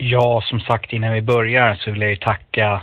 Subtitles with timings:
[0.00, 2.82] Ja, som sagt innan vi börjar så vill jag ju tacka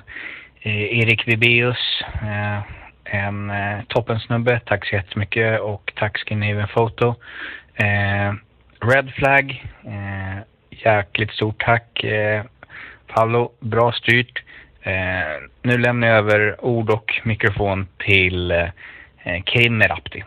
[0.61, 2.59] eh, Erik Vibeus, eh,
[3.03, 4.59] en eh, toppensnubbe.
[4.65, 7.15] Tack så jättemycket och tack Scandinavian Photo.
[7.75, 8.33] Eh,
[8.81, 12.03] Red Flag, eh, jäkligt stort tack.
[12.03, 12.43] Eh,
[13.07, 14.43] Paolo, bra styrt.
[14.81, 20.23] Eh, nu lämnar jag över ord och mikrofon till eh, Karin Merapti.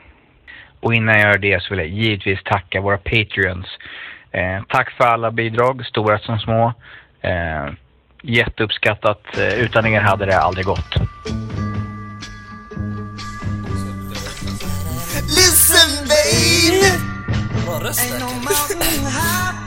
[0.81, 3.78] Och innan jag gör det så vill jag givetvis tacka våra Patreons.
[4.33, 6.75] Eh, tack för alla bidrag, stora som små.
[7.23, 7.73] Eh,
[8.23, 9.21] jätteuppskattat.
[9.39, 10.97] Eh, utan er hade det aldrig gått.
[15.22, 16.83] Listen baby.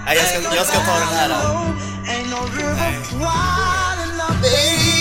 [0.05, 1.72] Nej, jag ska, jag ska ta den här då.
[4.41, 4.91] Baby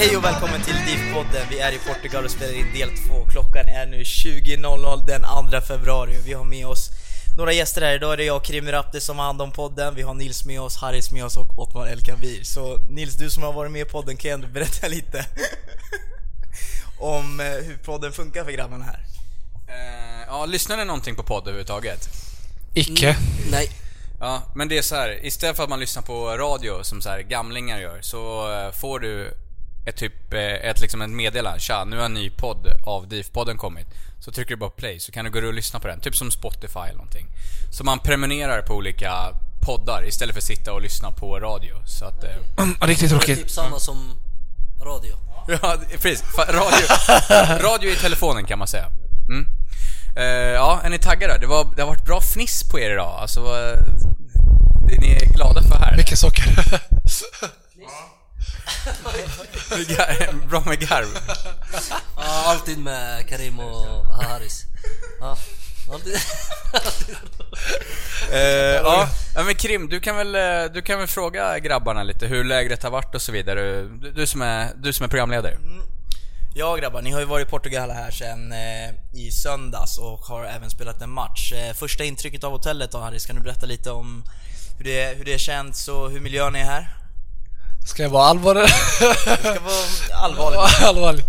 [0.00, 1.46] Hej och välkommen till DIF-podden.
[1.50, 3.26] Vi är i Portugal och spelar in del 2.
[3.32, 6.20] Klockan är nu 20.00 den 2 februari.
[6.24, 6.90] Vi har med oss
[7.36, 7.94] några gäster här.
[7.94, 9.94] Idag är det jag, Krim Rapte, som har hand om podden.
[9.94, 12.44] Vi har Nils med oss, Harris med oss och Ottmar El Kabir.
[12.44, 15.26] Så Nils, du som har varit med i podden, kan ändå berätta lite
[16.98, 19.00] om eh, hur podden funkar för grabbarna här.
[19.68, 22.08] Eh, ja, lyssnar ni någonting på podd överhuvudtaget?
[22.74, 23.16] Icke.
[23.50, 23.70] Nej.
[24.20, 25.26] Ja, men det är så här.
[25.26, 29.00] istället för att man lyssnar på radio som så här gamlingar gör, så eh, får
[29.00, 29.34] du
[29.90, 30.40] ett typ, eh,
[30.70, 31.60] ett liksom ett meddelande.
[31.60, 33.86] Tja, nu har en ny podd av DIF-podden kommit.
[34.20, 36.00] Så trycker du bara play, så kan du gå och lyssna på den.
[36.00, 37.26] Typ som Spotify eller någonting.
[37.70, 39.12] Så man prenumererar på olika
[39.60, 41.74] poddar istället för att sitta och lyssna på radio.
[41.86, 42.24] Så att...
[42.24, 42.30] Eh,
[42.80, 43.38] Ja, Riktigt Det är tråkigt.
[43.38, 44.12] typ samma som
[44.84, 45.14] radio.
[45.62, 46.24] Ja, precis.
[46.38, 46.86] Radio,
[47.68, 48.86] radio i telefonen kan man säga.
[49.28, 49.46] Mm.
[50.16, 50.24] Eh,
[50.54, 51.38] ja, är ni taggade?
[51.38, 53.18] Det, var, det har varit bra fniss på er idag.
[53.20, 53.40] Alltså,
[54.88, 55.96] det ni är glada för här.
[55.96, 56.44] Mycket socker.
[60.48, 61.18] Bra med garv.
[62.16, 64.64] Ja, alltid med Karim och Haris.
[65.20, 65.36] Ja,
[65.92, 66.16] alltid.
[68.32, 72.44] Eh, ja, men Krim, du kan, väl, eh, du kan väl fråga grabbarna lite hur
[72.44, 73.82] lägret har varit och så vidare.
[73.82, 75.56] Du, du, som, är, du som är programledare.
[76.54, 80.44] Ja grabbar, ni har ju varit i Portugal här sen eh, i söndags och har
[80.44, 81.52] även spelat en match.
[81.52, 84.24] Eh, första intrycket av hotellet då Harris, kan du berätta lite om
[84.78, 86.99] hur det, hur det känns och hur miljön är här?
[87.86, 88.62] Ska jag vara allvarlig?
[88.62, 90.80] Det ska vara allvarligt.
[90.82, 91.26] allvarligt.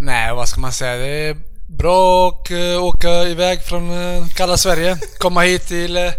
[0.00, 0.96] Nej, vad ska man säga?
[0.96, 1.36] Det är
[1.68, 4.98] bra att eh, åka iväg från eh, kalla Sverige.
[5.18, 6.12] Komma hit till eh,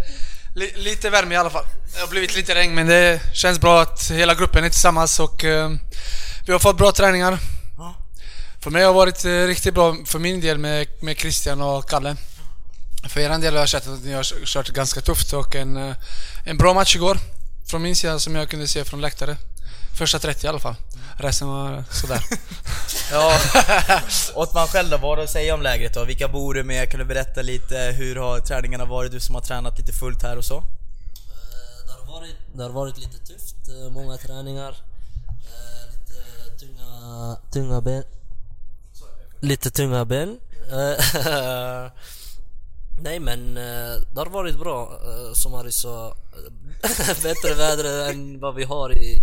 [0.56, 1.66] li, lite värme i alla fall.
[1.94, 5.44] Det har blivit lite regn men det känns bra att hela gruppen är tillsammans och
[6.46, 7.40] vi har fått bra träningar.
[8.60, 12.16] För mig har det varit riktigt bra för min del med, med Christian och Kalle.
[13.10, 15.96] För er del har jag sett att ni har kört ganska tufft och en,
[16.46, 17.18] en bra match igår.
[17.70, 19.38] Från min sida som jag kunde se från läktare.
[20.00, 20.76] Första 30 i alla fall.
[21.18, 22.24] Resten var sådär.
[23.12, 23.40] Ja,
[24.36, 26.04] Ottman själv då, vad har du att säga om lägret då?
[26.06, 26.92] Vilka bor du med?
[26.92, 27.78] Kan du berätta lite?
[27.78, 29.12] Hur har träningarna varit?
[29.12, 30.64] Du som har tränat lite fullt här och så?
[31.86, 34.70] Det har varit det har varit lite tufft, eh, många träningar.
[34.70, 35.94] eh,
[36.52, 38.04] Lite tunga, tunga ben.
[39.40, 40.40] Lite tunga ben.
[40.72, 40.96] Eh,
[43.02, 46.16] Nej men eh, det har varit bra, eh, som Harry sa.
[47.24, 49.22] Bättre väder än vad vi har i...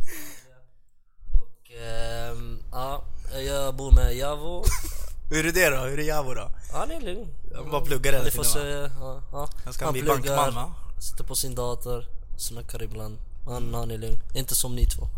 [1.85, 3.05] Ehm, ja,
[3.47, 4.65] jag bor med Javo.
[5.31, 5.77] Hur är det då?
[5.77, 6.51] Hur är Javo då?
[6.73, 7.29] Han är lugn.
[7.55, 8.59] Han bara pluggar hela tiden, se.
[8.59, 9.49] Ja, ja.
[9.65, 10.75] Han ska han bli pluggar, bankman, va?
[10.99, 12.07] sitter på sin dator,
[12.37, 13.19] snackar ibland.
[13.47, 14.21] Han, han är lugn.
[14.35, 15.09] Inte som ni två.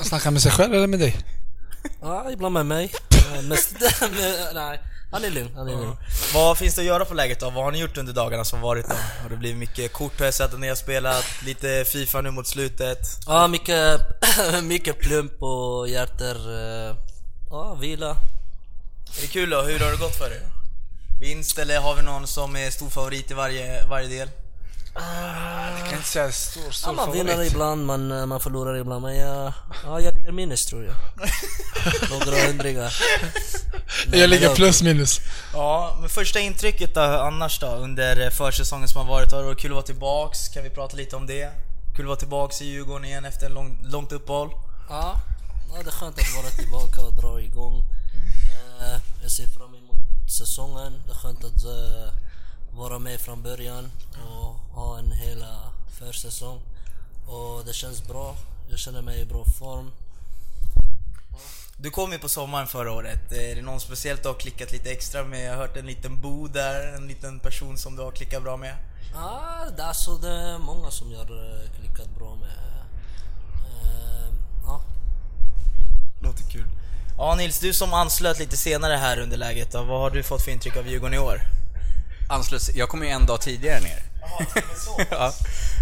[0.00, 1.16] Snackar med sig själv eller med dig?
[2.00, 2.94] Ja, ibland med mig.
[3.34, 4.80] Eh, Mest med, nej,
[5.12, 5.50] han är lugn.
[5.56, 5.96] Han är lugn.
[6.34, 7.50] Vad finns det att göra på läget då?
[7.50, 8.94] Vad har ni gjort under dagarna som varit då?
[9.22, 11.24] Har det blivit mycket kort har jag sett att ni har spelat?
[11.46, 12.98] Lite Fifa nu mot slutet?
[13.26, 14.00] Ja, mycket,
[14.62, 16.36] mycket plump och hjärter.
[16.90, 16.96] eh,
[17.50, 18.10] Ja, vila.
[18.10, 19.62] Är det kul då?
[19.62, 20.42] Hur har det gått för er?
[21.20, 24.28] Vinst eller har vi någon som är stor favorit i varje, varje del?
[24.94, 29.02] Jag kan inte säga stor, Ja, stor man vinner ibland, man, eh, man förlorar ibland.
[29.02, 29.52] Men jag,
[29.84, 30.94] ja, jag ligger minus tror jag.
[32.10, 32.94] Några hundringar.
[34.06, 35.20] Nej, Jag ligger det- plus minus.
[35.52, 39.32] Ja, men första intrycket då, annars då under försäsongen som har varit?
[39.32, 40.48] Har det varit kul att vara tillbaks?
[40.48, 41.50] Kan vi prata lite om det?
[41.96, 44.50] Kul att vara tillbaks i Djurgården igen efter en lång, långt uppehåll?
[44.88, 45.20] Ja,
[45.72, 47.84] ja, det är skönt att vara tillbaka och dra igång.
[48.80, 50.92] Eh, jag ser fram emot säsongen.
[51.06, 52.12] Det är skönt att eh,
[52.74, 56.60] vara med från början och ha en hela försäsong.
[57.26, 58.36] Och det känns bra.
[58.70, 59.90] Jag känner mig i bra form.
[61.76, 63.32] Du kom ju på sommaren förra året.
[63.32, 65.46] Är det någon speciellt du har klickat lite extra med?
[65.46, 68.56] Jag har hört en liten Bo där, en liten person som du har klickat bra
[68.56, 68.76] med.
[69.14, 72.50] Ja, det, är alltså, det är många som jag har eh, klickat bra med.
[73.66, 74.34] Eh,
[74.66, 74.82] ja.
[76.20, 76.66] Låter kul.
[77.18, 80.42] Ja Nils, du som anslöt lite senare här under läget då, vad har du fått
[80.42, 81.40] för intryck av Djurgården i år?
[82.32, 84.02] Anslöts, jag kom ju en dag tidigare ner.
[85.10, 85.32] ja.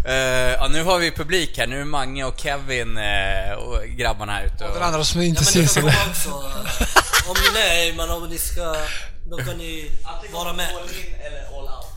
[0.06, 0.14] Eh,
[0.52, 4.44] ja, nu har vi publik här, nu är Mange och Kevin eh, och grabbarna här
[4.44, 4.64] ute.
[4.64, 8.38] Den Och, andra som inte Ja, syns också, eh, om ni nej, men om ni
[8.38, 8.76] ska,
[9.30, 9.90] då kan ni
[10.32, 10.68] vara med.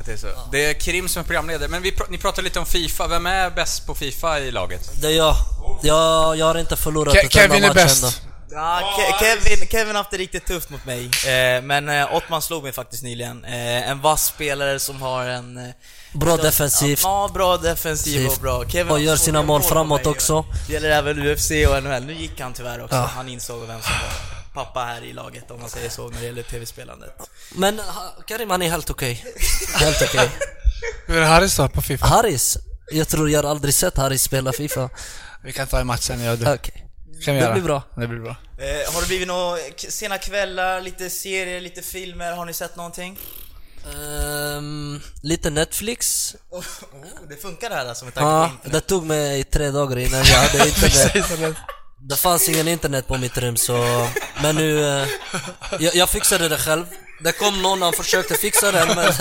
[0.05, 0.27] det, är så.
[0.51, 3.07] det är Krim som är programledare, men vi pr- ni pratar lite om Fifa.
[3.07, 4.91] Vem är bäst på Fifa i laget?
[5.01, 5.35] Det är jag.
[5.81, 8.03] Jag, jag har inte förlorat Ke- ett enda Kevin är bäst.
[8.03, 8.15] ändå.
[8.53, 12.41] Ja, Ke- Kevin, Kevin har haft det riktigt tufft mot mig, eh, men eh, Ottman
[12.41, 13.45] slog mig faktiskt nyligen.
[13.45, 15.57] Eh, en vass spelare som har en...
[15.57, 15.73] Eh,
[16.13, 16.99] Bra defensivt.
[17.03, 18.65] Ja, bra defensiv och bra.
[18.69, 20.45] Kevin Och gör sina mål framåt också.
[20.67, 22.03] Det gäller även UFC och NHL.
[22.05, 22.95] Nu gick han tyvärr också.
[22.95, 23.01] Ja.
[23.15, 26.25] Han insåg vem som var pappa här i laget, om man säger så, när det
[26.25, 27.29] gäller tv-spelandet.
[27.55, 27.81] Men
[28.27, 29.25] Karim han är helt okej.
[29.79, 30.29] Helt okej.
[31.07, 32.05] Hur är Harris då på Fifa?
[32.05, 32.57] Harris,
[32.91, 34.89] jag tror jag har aldrig sett Harris spela Fifa.
[35.43, 36.53] Vi kan ta en match sen jag och du.
[36.53, 36.82] Okej.
[37.25, 37.53] Kan vi Det göra?
[37.53, 37.83] blir bra.
[37.95, 38.35] Det blir bra.
[38.57, 42.31] Eh, har det blivit några sena kvällar, lite serier, lite filmer?
[42.31, 43.19] Har ni sett någonting?
[43.93, 46.35] Ehm, lite Netflix.
[46.49, 46.63] Oh,
[47.29, 48.73] det funkar det här alltså med tanke Ja, på internet?
[48.73, 51.55] det tog mig tre dagar innan jag hade internet.
[52.09, 54.07] Det fanns ingen internet på mitt rum så...
[54.41, 54.85] Men nu...
[55.01, 55.07] eh,
[55.79, 56.85] jag, jag fixade det själv.
[57.23, 59.13] Det kom någon, han försökte fixa det men...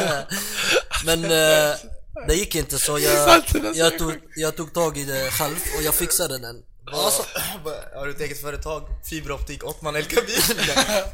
[1.21, 1.75] men eh,
[2.29, 3.43] det gick inte så jag,
[3.75, 6.57] jag, tog, jag tog tag i det själv och jag fixade den.
[6.91, 7.23] Alltså,
[7.95, 8.83] Har du ett eget företag?
[9.11, 10.43] Fiberoptik, Ottman El Kabir?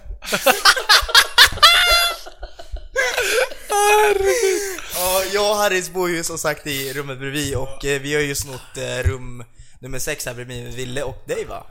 [4.94, 8.20] Ja, jag och Harris bor ju som sagt i rummet bredvid och eh, vi har
[8.20, 9.44] ju snott eh, rum
[9.78, 11.66] nummer sex här bredvid med Ville och dig va?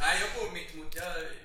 [0.00, 0.51] Nej, jag bor.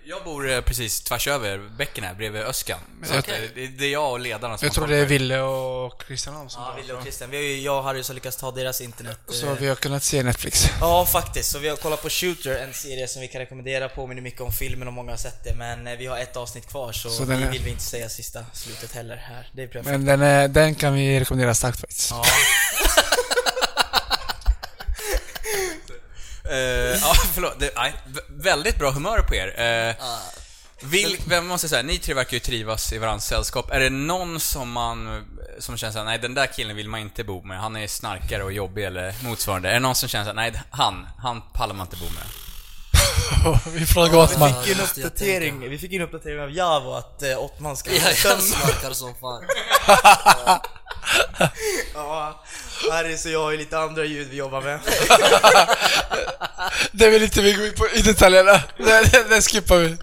[0.09, 2.79] Jag, jag bor eh, precis tvärs över bäcken här, bredvid Öskan.
[3.03, 5.39] Så att, eh, det, det är jag och ledarna som Jag tror det är Ville
[5.39, 6.73] och Christian som Ja.
[6.81, 7.29] Ville och Christian.
[7.29, 9.19] Vi har ju, jag och Harris har lyckats ta deras internet.
[9.27, 10.65] eh, Så vi har kunnat se Netflix.
[10.81, 11.51] Ja, faktiskt.
[11.51, 14.51] Så vi har kollat på Shooter, en serie som vi kan rekommendera, påminner mycket om
[14.51, 15.53] filmen och många har sett det.
[15.53, 18.09] Men eh, vi har ett avsnitt kvar så, Så vi är- vill vi inte säga
[18.09, 19.49] sista slutet heller här.
[19.53, 19.85] Det är perfekt.
[19.91, 22.11] Men den, är, den kan vi rekommendera starkt faktiskt.
[22.11, 22.25] Ja.
[26.36, 26.36] Eh,
[27.01, 27.59] ja, förlåt.
[27.59, 29.47] Det, nej, vä- väldigt bra humör på er.
[29.89, 29.95] Uh,
[30.81, 33.71] vill, vem måste säga, ni tre verkar ju trivas i varandras sällskap.
[33.71, 35.25] Är det någon som man,
[35.59, 38.43] som känner såhär, nej den där killen vill man inte bo med, han är snarkare
[38.43, 39.69] och jobbig eller motsvarande.
[39.69, 42.23] Är det någon som känner såhär, nej han, han pallar man inte bo med?
[43.73, 44.49] vi frågar Ottman.
[44.49, 47.23] Vi fick ju en måste jag uppdatering, vi fick ju en uppdatering av Javo att
[47.23, 48.41] eh, Ottman ska jag, jag tömma.
[48.41, 49.43] snackar som fan.
[51.93, 52.43] Ja,
[52.91, 54.79] Harris och jag har ju lite andra ljud vi jobbar med.
[56.91, 58.63] Det vill inte vi gå in på i detaljerna.
[58.77, 59.97] Den, den, den skippar vi.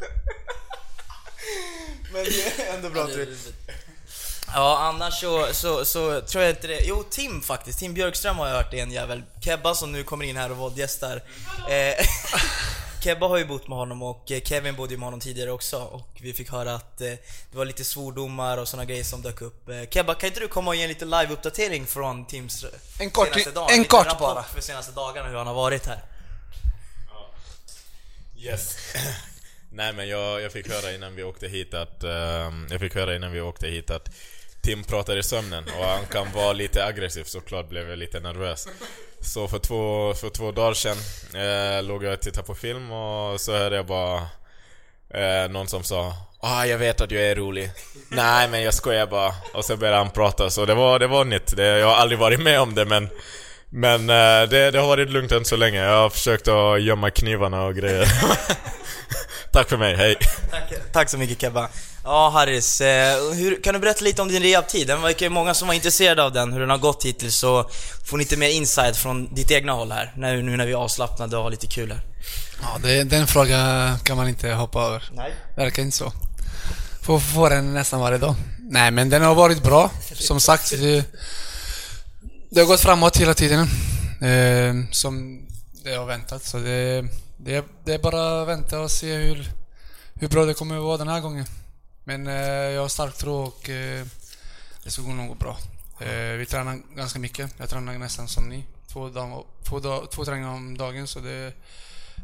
[2.12, 3.28] Men det är ändå bra jag.
[4.54, 6.80] Ja, annars så, så, så tror jag inte det.
[6.84, 7.78] Jo, Tim faktiskt.
[7.78, 9.22] Tim Björkström har jag hört är en jävel.
[9.40, 11.22] Kebba som nu kommer in här och våldgästar.
[11.68, 12.06] Eh,
[13.04, 15.78] Kebba har ju bott med honom och eh, Kevin bodde ju med honom tidigare också
[15.78, 17.06] och vi fick höra att eh,
[17.50, 19.68] det var lite svordomar och såna grejer som dök upp.
[19.68, 22.64] Eh, Kebba, kan inte du komma och ge en liten live-uppdatering från Teams
[23.00, 23.68] En kort- senaste dagen?
[23.72, 24.42] en kort rapport bara.
[24.42, 26.04] för senaste dagarna hur han har varit här.
[28.36, 28.76] Yes.
[29.72, 32.04] Nej men jag, jag fick höra innan vi åkte hit att...
[32.04, 34.08] ehm, jag fick höra innan vi åkte hit att
[34.62, 38.68] Tim pratar i sömnen och han kan vara lite aggressiv såklart blev jag lite nervös.
[39.24, 40.96] Så för två, för två dagar sedan
[41.34, 44.16] eh, låg jag och tittade på film och så hörde jag bara
[45.14, 47.70] eh, någon som sa Ah, jag vet att jag är rolig.
[48.08, 49.34] Nej, men jag skojar bara.
[49.54, 51.56] Och så började han prata, så det var, det var nytt.
[51.56, 53.08] Det, jag har aldrig varit med om det, men...
[53.76, 55.84] Men eh, det, det har varit lugnt än så länge.
[55.84, 58.08] Jag har försökt att gömma knivarna och grejer.
[59.52, 60.16] Tack för mig, hej.
[60.50, 61.68] Tack, tack så mycket Kebba.
[62.04, 64.86] Ja Harris, eh, hur, kan du berätta lite om din rehabtid?
[64.86, 67.70] Det verkar många som var intresserade av den, hur den har gått hittills, så
[68.04, 70.76] får ni lite mer insight från ditt egna håll här, nu, nu när vi är
[70.76, 72.00] avslappnade och har lite kul här.
[72.62, 75.10] Ja, det, den frågan kan man inte hoppa över.
[75.12, 75.34] Nej.
[75.56, 76.12] Verkar inte så.
[77.02, 78.34] Får få den nästan varje dag.
[78.58, 79.90] Nej, men den har varit bra.
[80.14, 81.04] Som sagt, det,
[82.50, 83.60] det har gått framåt hela tiden.
[84.20, 85.46] Eh, som
[85.84, 86.44] det har väntat.
[86.44, 87.04] Så det,
[87.36, 89.50] det, det är bara att vänta och se hur,
[90.14, 91.46] hur bra det kommer att vara den här gången.
[92.04, 94.06] Men eh, jag har stark tro och eh,
[94.84, 95.56] det ska nog gå bra.
[96.00, 97.50] Eh, vi tränar ganska mycket.
[97.58, 98.64] Jag tränar nästan som ni.
[98.92, 101.52] Två, dag, två, dag, två träningar om dagen, så det,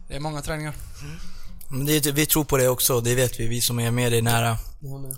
[0.09, 0.75] det är många träningar.
[1.03, 1.17] Mm.
[1.69, 4.23] Men det, vi tror på det också, det vet vi, vi som är med dig
[4.23, 4.57] nära.
[4.81, 5.17] Jag.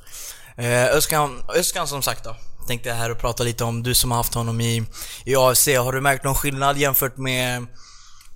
[0.56, 4.10] Eh, Öskan, Öskan som sagt då, tänkte jag här och prata lite om, du som
[4.10, 4.84] har haft honom i,
[5.24, 7.66] i AFC, har du märkt någon skillnad jämfört med,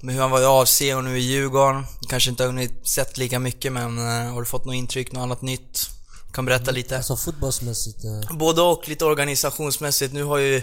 [0.00, 1.86] med hur han var i AFC och nu i Djurgården?
[2.08, 5.22] Kanske inte har hunnit sett lika mycket men eh, har du fått något intryck, något
[5.22, 5.95] annat nytt?
[6.36, 6.96] Kan berätta lite?
[6.96, 10.12] Alltså fotbollsmässigt, eh, Både och, lite organisationsmässigt.
[10.12, 10.62] Nu har ju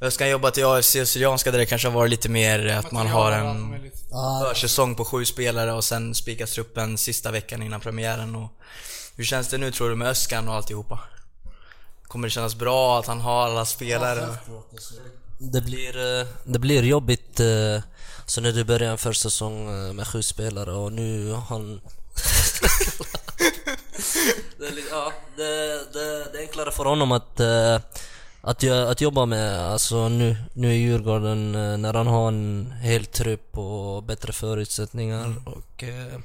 [0.00, 3.06] Öskan jobbat i AFC och Syrianska där det kanske har varit lite mer att man
[3.06, 3.90] har en
[4.44, 8.36] försäsong på sju spelare och sen spikas truppen sista veckan innan premiären.
[8.36, 8.48] Och
[9.16, 11.00] hur känns det nu tror du med Öskan och alltihopa?
[12.02, 14.28] Kommer det kännas bra att han har alla spelare?
[15.38, 17.82] det blir, eh, det blir jobbigt eh,
[18.26, 21.80] så när du börjar en försäsong eh, med sju spelare och nu har han...
[24.58, 25.42] det, är, ja, det,
[25.92, 27.74] det, det är enklare för honom att, eh,
[28.40, 33.06] att, att jobba med alltså nu, nu i Djurgården eh, när han har en hel
[33.06, 35.34] trupp och bättre förutsättningar.
[35.46, 36.18] Och, eh,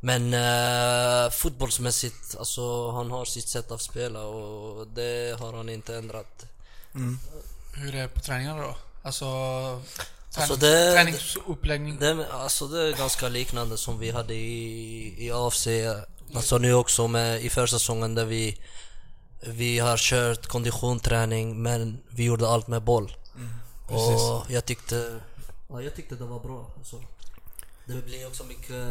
[0.00, 5.96] men eh, fotbollsmässigt, alltså han har sitt sätt att spela och det har han inte
[5.96, 6.44] ändrat.
[7.74, 8.76] Hur är det på träningarna då?
[9.02, 9.24] Alltså...
[9.26, 11.98] Träning, Alltså det- träningsuppläggning?
[11.98, 15.66] Det, alltså det är ganska liknande som vi hade i, i AFC.
[16.34, 18.58] Alltså nu också med, i försäsongen där vi,
[19.40, 23.16] vi har kört konditionsträning men vi gjorde allt med boll.
[23.88, 25.20] och jag tyckte,
[25.68, 26.70] ja, jag tyckte det var bra.
[26.78, 26.96] Alltså.
[27.84, 28.84] Det blir också mycket,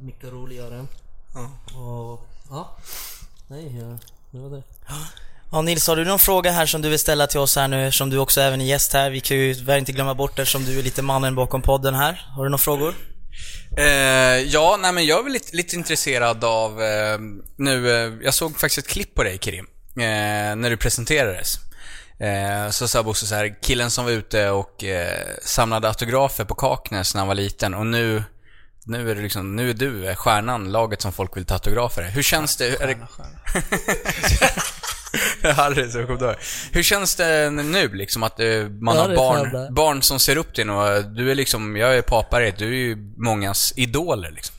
[0.00, 0.86] mycket roligare.
[1.34, 1.50] Ja.
[1.80, 2.76] Och, ja.
[3.46, 3.98] Nej, ja,
[4.30, 4.62] det var det.
[5.50, 7.92] Ja Nils, har du någon fråga här som du vill ställa till oss här nu
[7.92, 9.10] som du också även är gäst här?
[9.10, 11.94] Vi kan ju tyvärr inte glömma bort det som du är lite mannen bakom podden
[11.94, 12.26] här.
[12.36, 12.94] Har du några frågor?
[13.76, 17.18] Eh, ja, nej men jag är väl lite, lite intresserad av, eh,
[17.56, 21.58] nu, eh, jag såg faktiskt ett klipp på dig Kirim, eh, när du presenterades.
[22.20, 26.54] Eh, så sa Bosse så här, killen som var ute och eh, samlade autografer på
[26.54, 28.22] Kaknäs när han var liten och nu,
[28.84, 32.02] nu är det liksom, nu är du eh, stjärnan, laget som folk vill ta autografer
[32.02, 32.10] i.
[32.10, 32.82] Hur känns det?
[32.82, 32.96] Är det...
[35.52, 36.34] Harry, så kom då.
[36.72, 38.46] Hur känns det nu liksom att eh,
[38.80, 41.96] man Ja, har barn, barn som ser upp till en och du är liksom, jag
[41.96, 44.54] är papare, du är ju mångas idoler liksom.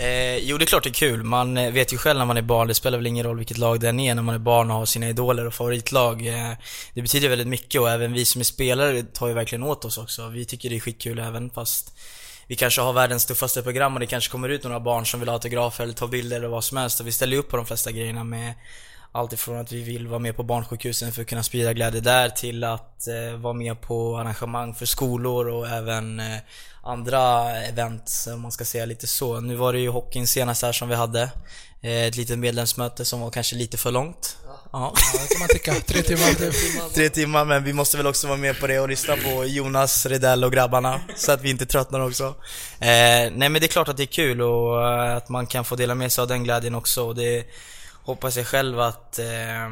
[0.00, 1.22] Eh, jo, det är klart det är kul.
[1.22, 3.58] Man eh, vet ju själv när man är barn, det spelar väl ingen roll vilket
[3.58, 6.26] lag det än är när man är barn och har sina idoler och favoritlag.
[6.26, 6.52] Eh,
[6.94, 9.98] det betyder väldigt mycket och även vi som är spelare tar ju verkligen åt oss
[9.98, 10.28] också.
[10.28, 11.94] Vi tycker det är skitkul även fast
[12.50, 15.28] vi kanske har världens tuffaste program och det kanske kommer ut några barn som vill
[15.28, 17.00] ha autografer eller ta bilder eller vad som helst.
[17.00, 18.54] Och vi ställer upp på de flesta grejerna med
[19.12, 22.28] allt ifrån att vi vill vara med på barnsjukhusen för att kunna sprida glädje där
[22.28, 26.38] till att eh, vara med på arrangemang för skolor och även eh,
[26.82, 29.40] andra event om man ska säga lite så.
[29.40, 31.22] Nu var det ju hockeyn senast här som vi hade.
[31.80, 34.36] Eh, ett litet medlemsmöte som var kanske lite för långt.
[34.72, 34.92] Ja.
[35.12, 35.74] Ja, det kan man tycka.
[35.74, 36.94] Tre timmar typ.
[36.94, 40.06] Tre timmar men vi måste väl också vara med på det och lyssna på Jonas,
[40.06, 42.24] Redell och grabbarna så att vi inte tröttnar också.
[42.78, 45.64] Eh, nej men det är klart att det är kul och eh, att man kan
[45.64, 47.46] få dela med sig av den glädjen också och det
[48.02, 49.66] hoppas jag själv att eh,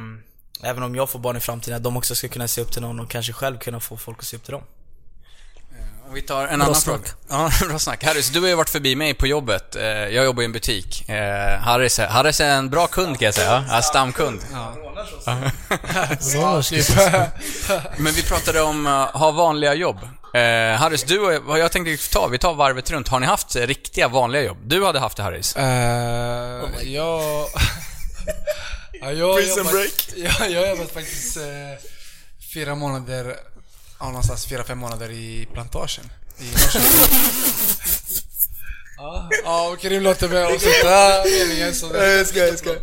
[0.63, 2.83] även om jag får barn i framtiden, att de också ska kunna se upp till
[2.83, 4.63] någon och kanske själv kunna få folk att se upp till dem.
[6.09, 7.01] Om vi tar en Bra annan snack.
[7.29, 7.51] fråga.
[7.59, 8.05] Ja, bra snack.
[8.05, 9.77] Harris, du har ju varit förbi mig på jobbet.
[9.77, 11.09] Eh, Jag jobbar i en butik.
[11.09, 13.65] Eh, Harris, är- Harris är en bra kund kan jag säga.
[13.71, 14.41] Ja, stamkund.
[14.53, 14.75] Ja,
[17.97, 19.97] Men vi pratade om att ha vanliga jobb.
[20.35, 20.41] Eh,
[20.79, 23.09] Harris, du och jag tänkte ta, vi tar varvet runt.
[23.09, 24.59] Har ni haft eh, riktiga vanliga jobb?
[24.65, 25.57] Du hade haft det Harris?
[25.57, 25.63] Uh,
[26.95, 27.47] jag...
[29.01, 30.09] ja, jag har Prison jobbat- break.
[30.17, 31.43] Ja, jag har jobbat faktiskt eh,
[32.55, 33.37] fyra månader,
[34.01, 36.11] ja, någonstans fyra, fem månader i plantagen.
[36.39, 36.89] I Norrköping.
[38.97, 42.71] Ja, ja, och Karim låter och sätta meningen så det, Jag ska, jag ska.
[42.71, 42.77] det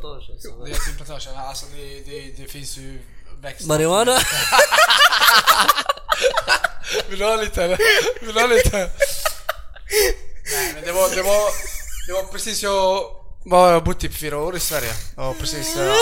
[0.72, 1.38] är till plantagen.
[1.38, 3.00] Alltså det, det, det finns ju
[3.42, 3.68] växter.
[3.68, 4.20] Marijuana?
[7.10, 7.78] Vill du ha lite eller?
[8.26, 8.78] Vill du ha lite?
[10.54, 11.52] Nej men det var, det var,
[12.08, 13.04] det var precis jag
[13.46, 15.94] var jag bott typ fyra år i Sverige och precis eh,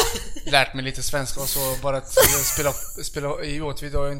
[0.45, 2.13] lärt mig lite svenska och så bara att
[2.45, 4.11] spela, spela i Åtvid och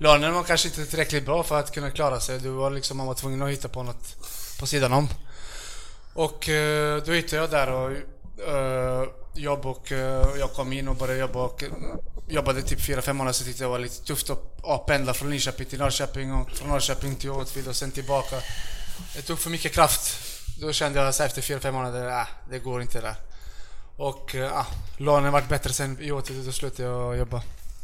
[0.00, 2.38] lönen var kanske inte tillräckligt bra för att kunna klara sig.
[2.38, 4.16] Du var liksom, man var tvungen att hitta på något
[4.60, 5.08] på sidan om.
[6.14, 10.96] Och eh, då hittade jag där och uh, jobb och eh, jag kom in och
[10.96, 11.64] började jobba och
[12.28, 14.30] jobbade typ fyra fem månader så tyckte jag det var lite tufft
[14.64, 18.36] att pendla från Linköping till Norrköping och från Norrköping till Åtvid och sen tillbaka.
[19.16, 20.16] Det tog för mycket kraft.
[20.60, 23.14] Då kände jag så efter fyra fem månader, äh, det går inte där.
[23.96, 24.66] Och eh, ah,
[24.96, 27.42] lönen vart bättre sen i Åtvid och då slutade jag jobba.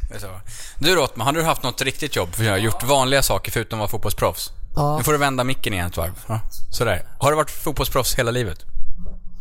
[0.08, 0.40] Det är så.
[0.78, 2.34] Du Rottman, har du haft något riktigt jobb?
[2.34, 4.52] För jag har gjort vanliga saker förutom att vara fotbollsproffs.
[4.76, 4.98] Ja.
[4.98, 6.12] Nu får du vända micken igen ett varv.
[6.26, 7.06] Ja, sådär.
[7.18, 8.58] Har du varit fotbollsproffs hela livet?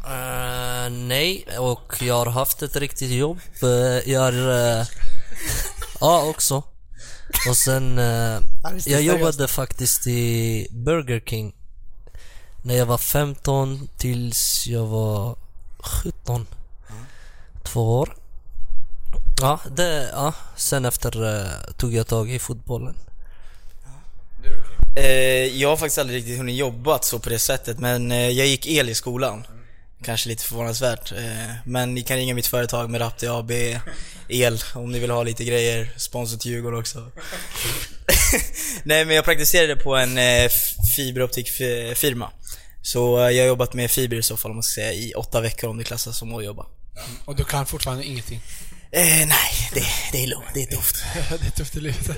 [0.05, 3.39] Eh, nej, och jag har haft ett riktigt jobb.
[3.63, 4.33] Eh, jag har...
[4.79, 4.85] eh,
[5.99, 6.63] ja, också.
[7.49, 7.97] Och sen...
[8.85, 11.55] jag jobbade faktiskt i Burger King.
[12.63, 15.35] När jag var 15 tills jag var
[15.79, 16.47] 17.
[17.63, 18.15] Två år.
[19.41, 20.09] Ja, det...
[20.13, 20.33] Ja.
[20.55, 22.95] Sen efter eh, tog jag tag i fotbollen.
[24.95, 28.47] Eh, jag har faktiskt aldrig riktigt hunnit jobbat så på det sättet, men eh, jag
[28.47, 29.47] gick el i skolan.
[30.03, 31.11] Kanske lite förvånansvärt.
[31.11, 33.51] Eh, men ni kan ringa mitt företag med Rapti AB
[34.29, 35.93] El om ni vill ha lite grejer.
[35.97, 36.99] Sponsor till Djurgården också.
[38.83, 40.49] Nej men jag praktiserade på en eh,
[40.95, 42.31] fiberoptikfirma.
[42.81, 45.41] Så jag har jobbat med fiber i så fall om man ska säga i åtta
[45.41, 46.65] veckor om det klassas som att jobba.
[47.25, 48.41] Och du kan fortfarande ingenting.
[48.91, 50.45] Eh, nej, det, det är lugnt.
[50.53, 51.03] Det är tufft.
[51.41, 52.09] det är tufft i livet.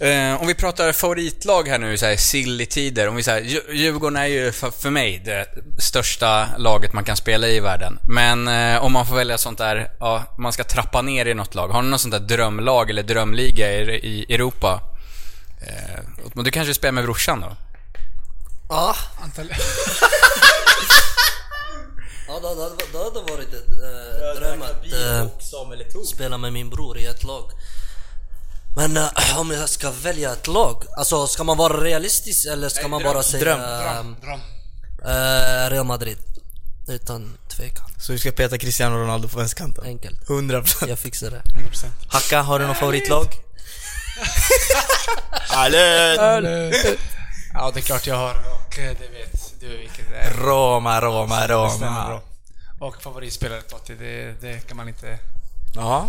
[0.00, 3.08] Eh, om vi pratar favoritlag här nu så här silly tider.
[3.08, 5.46] Om vi säger Dju- Djurgården är ju för, för mig det
[5.78, 7.98] största laget man kan spela i världen.
[8.08, 11.54] Men eh, om man får välja sånt där, ja, man ska trappa ner i något
[11.54, 11.68] lag.
[11.68, 13.82] Har ni något sånt där drömlag eller drömliga i,
[14.28, 14.80] i Europa?
[15.66, 17.56] Eh, du kanske spelar med brorsan då?
[18.68, 18.96] Ja.
[19.22, 19.48] Antal...
[22.32, 24.92] Ja, det, det, det hade varit ett äh, dröm att
[25.92, 27.50] eh, spela med min bror i ett lag.
[28.76, 32.88] Men eh, om jag ska välja ett lag, alltså ska man vara realistisk eller ska
[32.88, 33.60] man bara säga Dröm.
[33.60, 34.40] ehm, Dröm.
[35.04, 36.18] eh, Real Madrid?
[36.88, 37.86] Utan tvekan.
[37.98, 39.84] Så du ska peta Cristiano Ronaldo på vänsterkanten?
[39.84, 40.28] Enkelt.
[40.28, 41.42] 100% Jag fixar det.
[41.72, 41.84] 100%.
[42.08, 43.26] Hacka, har du något favoritlag?
[45.30, 45.76] Hallå!
[47.54, 50.34] Ja, det är klart jag har och eh, det vet du vilket det är.
[50.34, 52.20] Roma, Roma, Roma.
[52.80, 55.18] Och favoritspelare Totti, det, det kan man inte...
[55.74, 56.08] Ja,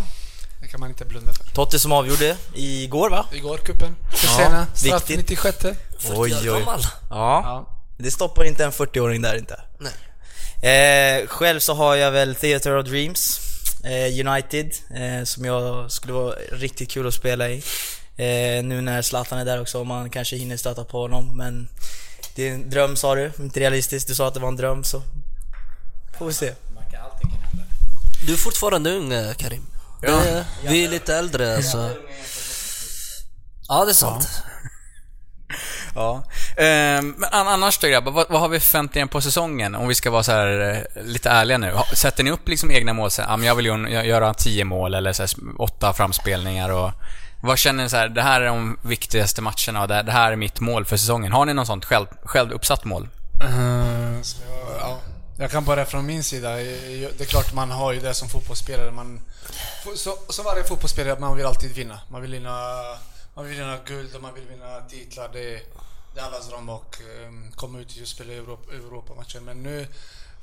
[0.61, 1.43] Det kan man inte blunda för.
[1.43, 3.25] Totti som avgjorde igår va?
[3.33, 3.95] Igår, kuppen.
[4.13, 5.29] Cesena, straff viktigt.
[5.29, 5.57] 96.
[5.57, 5.77] 40
[6.15, 6.63] Oj, år oj.
[6.65, 7.67] Ja, Ja.
[7.97, 9.61] det stoppar inte en 40-åring där inte.
[9.79, 9.93] Nej.
[11.21, 13.39] Eh, själv så har jag väl Theater of Dreams,
[13.85, 17.63] eh, United, eh, som jag skulle vara riktigt kul att spela i.
[18.17, 21.69] Eh, nu när Zlatan är där också, om man kanske hinner stöta på honom, men
[22.35, 24.07] det är en dröm sa du, inte realistiskt.
[24.07, 25.01] Du sa att det var en dröm så
[26.17, 26.53] får vi se.
[28.25, 29.65] Du är fortfarande ung eh, Karim.
[30.01, 31.89] Det, vi är lite äldre så...
[33.67, 34.27] Ja, det är sant.
[35.95, 36.23] Ja.
[36.57, 39.75] Ehm, men an- annars då grabbar, vad, vad har vi för förväntningar på säsongen?
[39.75, 41.73] Om vi ska vara så här eh, lite ärliga nu.
[41.93, 43.11] Sätter ni upp liksom egna mål?
[43.11, 43.65] Så, här, ja, jag vill
[44.05, 46.91] göra 10 mål eller så här, åtta framspelningar och...
[47.45, 50.36] Vad känner ni så här, det här är de viktigaste matcherna och det, här är
[50.36, 51.32] mitt mål för säsongen.
[51.32, 53.08] Har ni något sånt själv, själv uppsatt mål?
[53.41, 54.41] Eh, uh, så,
[54.79, 54.99] ja.
[55.38, 56.65] Jag kan bara från min sida, eh,
[57.17, 58.91] det är klart man har ju det som fotbollsspelare.
[58.91, 59.19] Man,
[59.95, 61.99] så, som varje fotbollsspelare, man vill alltid vinna.
[62.10, 62.84] Man vill vinna,
[63.34, 65.29] man vill vinna guld och man vill vinna titlar.
[65.34, 65.62] Det,
[66.13, 69.39] det är allas dröm och eh, um, komma ut och spela Europa, Europamatcher.
[69.39, 69.88] Men nu,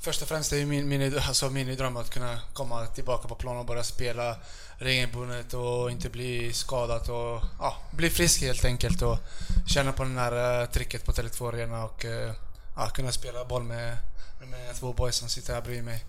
[0.01, 3.35] först och främst är ju min, min, alltså min dröm att kunna komma tillbaka på
[3.35, 4.35] plan och börja spela
[4.77, 9.17] regelbundet och inte bli skadad och ja, bli frisk helt enkelt och
[9.67, 12.33] känna på det här eh, tricket på Tele2 Arena och eh,
[12.75, 13.97] ja, kunna spela boll med,
[14.49, 16.05] med två boys som sitter här bredvid mig.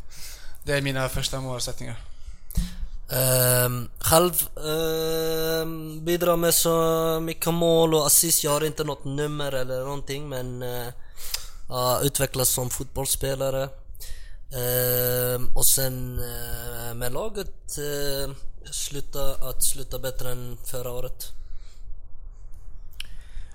[0.64, 1.96] Det är mina första målsättningar.
[3.66, 8.44] Um, själv um, bidrar med så mycket mål och assist.
[8.44, 10.88] Jag har inte något nummer eller någonting men uh,
[12.02, 13.68] utvecklas som fotbollsspelare.
[14.54, 18.34] Ehm, och sen uh, med laget uh,
[18.70, 21.24] sluta, att sluta bättre än förra året.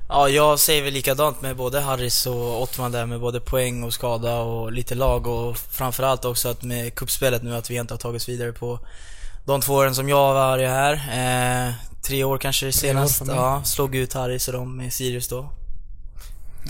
[0.09, 3.93] Ja, jag säger väl likadant med både Harris och Ottman där med både poäng och
[3.93, 7.99] skada och lite lag och framförallt också att med kuppspelet nu att vi inte har
[7.99, 8.79] tagits vidare på
[9.45, 10.93] de två åren som jag varit här.
[10.93, 13.21] Eh, tre år kanske senast.
[13.27, 15.49] ja, slog ut Harris och dem med Sirius då.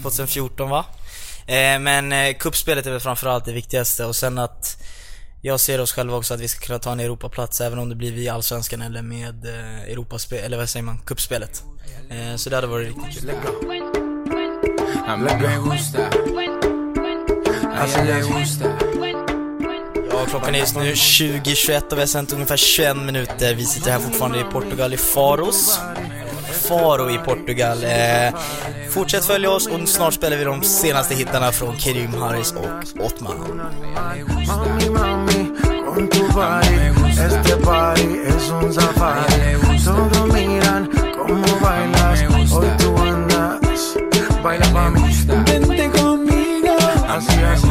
[0.01, 0.85] 2014 va?
[1.47, 4.83] Eh, men eh, kuppspelet är väl framförallt det viktigaste och sen att
[5.41, 7.95] jag ser oss själva också att vi ska kunna ta en Europaplats även om det
[7.95, 11.63] blir via Allsvenskan eller med eh, Europaspel, eller vad säger man, kuppspelet.
[12.36, 13.31] Så det hade varit riktigt kul.
[15.07, 16.10] A mí me gusta.
[17.75, 18.65] A ella le gusta.
[20.10, 23.55] Ja, klockan är just nu 20.21 och vi har sänt ungefär 21 minuter.
[23.55, 25.79] Vi sitter här fortfarande i Portugal, i Faros.
[26.57, 27.83] Faro i Portugal.
[27.83, 28.33] Eh,
[28.89, 33.61] fortsätt följa oss och snart spelar vi de senaste hittarna från Kerim Harris och Ottman.
[44.43, 45.01] Baila pa' mí.
[45.45, 46.77] Vente conmigo.
[47.07, 47.66] Así, así.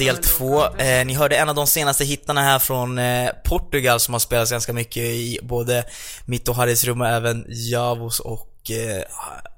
[0.00, 0.76] Del 2.
[0.76, 4.50] Eh, ni hörde en av de senaste hittarna här från eh, Portugal som har spelats
[4.50, 5.84] ganska mycket i både
[6.24, 9.02] mitt och Harrys rum och även Javos och eh,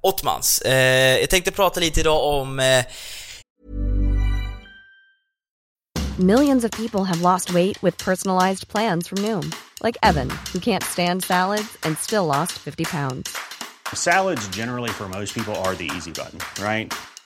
[0.01, 0.61] Ottmans.
[0.61, 2.85] Eh, jag tänkte prata lite idag om eh,
[6.19, 9.53] Millions of people have lost weight with personalized plans from Noom,
[9.85, 13.37] like Evan, who can't stand salads and still lost 50 pounds.
[13.95, 16.93] Salads, generally, for most people, are the easy button, right?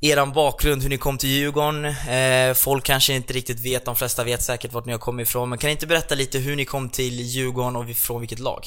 [0.00, 1.84] Eran bakgrund, hur ni kom till Djurgården.
[1.84, 5.48] Eh, folk kanske inte riktigt vet, de flesta vet säkert vart ni har kommit ifrån.
[5.48, 8.64] Men kan ni inte berätta lite hur ni kom till Djurgården och från vilket lag?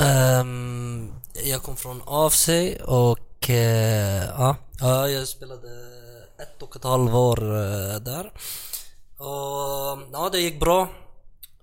[0.00, 1.12] Ehm,
[1.44, 2.48] jag kom från AFC
[2.84, 5.68] och eh, ja, ja, jag spelade
[6.42, 8.32] ett och ett halvt år eh, där.
[9.18, 10.88] Och ja, det gick bra.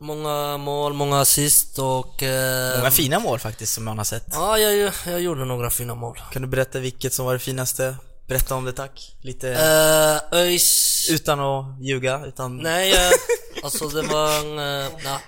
[0.02, 2.24] Många mål, många assist och...
[2.24, 4.26] Eh, Många fina mål faktiskt som man har sett.
[4.32, 6.20] Ja, jag, jag gjorde några fina mål.
[6.32, 7.96] Kan du berätta vilket som var det finaste?
[8.30, 9.16] Berätta om det tack.
[9.22, 11.08] Lite Eh, ÖIS...
[11.12, 12.58] utan att ljuga, utan...
[12.58, 13.12] Nej, eh,
[13.64, 14.60] alltså det var en...
[14.60, 15.20] Eh, nej.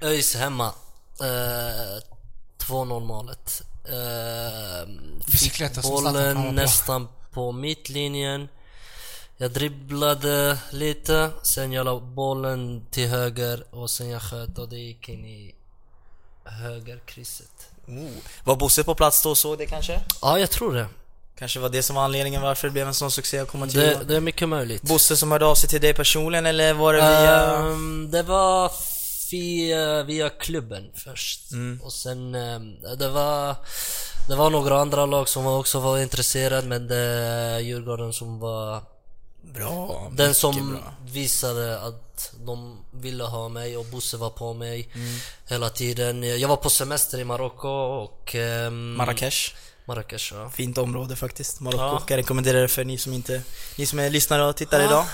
[0.00, 0.74] ÖIS hemma.
[1.20, 2.02] Eh,
[2.66, 3.62] 2-0 målet.
[3.84, 4.88] Eh,
[5.38, 8.48] fick bollen nästan på mittlinjen.
[9.36, 14.78] Jag dribblade lite, sen jag la bollen till höger och sen jag sköt och det
[14.78, 15.54] gick in i
[16.44, 17.70] högerkrysset.
[17.88, 18.10] Oh.
[18.44, 20.00] Var Bosse på plats då och såg det kanske?
[20.22, 20.86] Ja, jag tror det.
[21.38, 23.80] Kanske var det som var anledningen varför det blev en sån succé att komma till
[23.80, 24.82] Det, det är mycket möjligt.
[24.82, 27.56] Bosse som hörde av sig till dig personligen eller var det via...
[27.56, 28.72] Ehm, det var
[29.30, 31.52] via, via klubben först.
[31.52, 31.80] Mm.
[31.82, 33.56] Och sen, ehm, det var
[34.28, 38.82] det var några andra lag som var också var intresserade men det Djurgården som var
[39.54, 40.94] Bra, den som bra.
[41.06, 45.18] visade att de ville ha mig och Bosse var på mig Mm.
[45.48, 46.22] hela tiden.
[46.40, 48.34] Jag var på semester i Marocko och...
[48.34, 49.54] ehm, Marrakesh.
[49.84, 50.50] Marrakesh ja.
[50.50, 51.60] Fint område faktiskt.
[51.60, 51.82] Marocko.
[51.82, 52.02] Ja.
[52.08, 53.42] Jag rekommendera det för ni som inte...
[53.78, 54.86] Ni som är lyssnare och tittar Ja.
[54.86, 55.04] idag.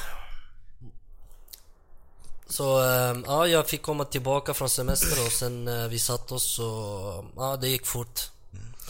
[2.49, 6.59] Så eh, ja, jag fick komma tillbaka från semester och sen eh, vi satt oss
[6.59, 8.21] och ja, det gick fort.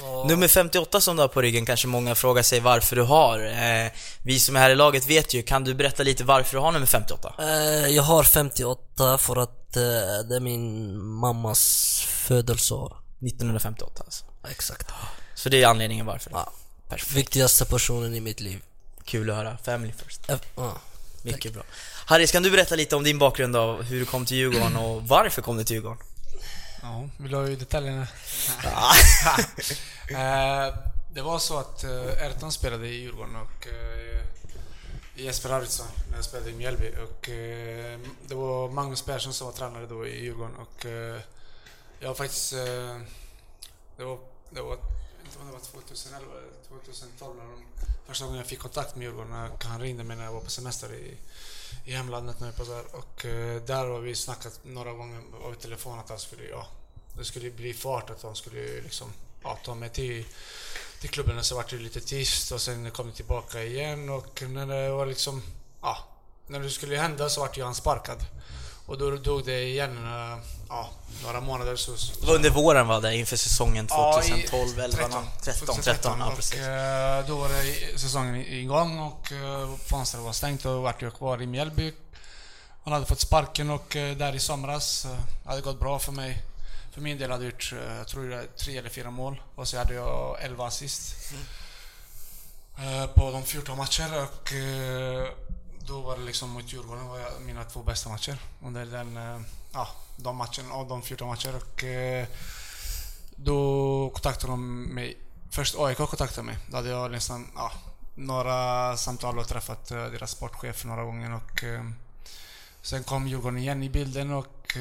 [0.03, 3.41] Och, Nummer 58 som du har på ryggen kanske många frågar sig varför du har.
[3.41, 3.91] Eh,
[4.23, 6.73] vi som är här i laget vet ju, kan du berätta lite varför du har
[6.73, 7.35] nummer 58?
[7.39, 7.47] eh,
[7.89, 9.83] jag har 58 för att eh,
[10.29, 12.97] det är min mammas födelseår.
[13.27, 14.25] 1958 alltså.
[14.51, 14.87] Exakt.
[15.35, 16.31] Så det är anledningen varför?
[16.35, 16.53] Ja.
[16.89, 17.13] Perfekt.
[17.13, 18.63] Viktigaste personen i mitt liv.
[19.05, 19.59] Kul att höra.
[19.65, 20.21] Family first.
[20.57, 20.75] Ja.
[21.23, 21.63] Mycket bra.
[22.07, 25.03] Harris, kan du berätta lite om din bakgrund av hur du kom till Djurgården och
[25.09, 25.99] varför kom du till Djurgården?
[26.85, 28.07] Ja, vill du ha detaljerna?
[30.11, 30.75] Eh,
[31.15, 34.05] det var så att uh, Ertan spelade i Djurgården och uh,
[35.17, 39.55] Jesper Arvidsson när jag spelade i Mjällby och eh, det var Magnus Persson som var
[39.55, 41.21] tränare då i Djurgården och eh,
[42.01, 42.53] jag var faktiskt...
[42.53, 42.99] eh,
[43.97, 44.19] det var...
[44.51, 44.73] Det var
[45.25, 47.65] inte om det var 2011 eller 2012 när de,
[48.07, 49.51] första gången jag fick kontakt med Djurgården.
[49.63, 51.17] Han ringde mig när jag var på semester i,
[51.85, 52.85] i hemlandet nu på så här.
[52.93, 56.67] Och eh, där har vi snackat några gånger över telefon att han skulle, ja,
[57.19, 60.25] det skulle bli fart att de skulle liksom, ja, ta mig till,
[61.01, 61.39] till klubben.
[61.39, 64.91] Och så vart det lite tyst och sen kom det tillbaka igen och när det
[64.91, 65.43] var liksom,
[65.81, 65.99] ja,
[66.47, 68.19] när det skulle hända så vart jag han sparkad.
[68.87, 70.91] Och då dog det igen, eh, ja,
[71.23, 71.93] några månader så...
[72.21, 76.19] Det var under våren va, där inför säsongen Ja, i 2012, 11, 13, 13, 13,
[76.21, 76.59] ja och, precis.
[76.61, 81.43] eh, Då var det säsongen igång och eh, fönstret var stängt och vart jag kvar
[81.43, 81.93] i Mjällby.
[82.85, 85.07] Han hade fått sparken och eh, där i somras
[85.45, 86.43] hade det gått bra för mig.
[86.93, 89.79] För min del hade jag gjort, jag tror det tre eller fyra mål och så
[89.79, 91.15] hade jag 11 assist.
[92.79, 95.29] Eh, På de 14 matcher och eh,
[95.87, 99.41] då var det liksom mot Djurgården var jag, mina två bästa matcher under den, eh,
[99.73, 102.27] ja, de matcherna, av de 14 matcher och eh,
[103.37, 105.17] då kontaktade de mig.
[105.51, 106.59] Först AIK kontaktade mig.
[106.71, 107.73] Då hade jag nästan ja,
[108.15, 111.35] några samtal och träffat eh, deras sportchef några gånger.
[111.35, 111.65] Och,
[112.83, 114.77] sen kom Djurgården igen i bilden och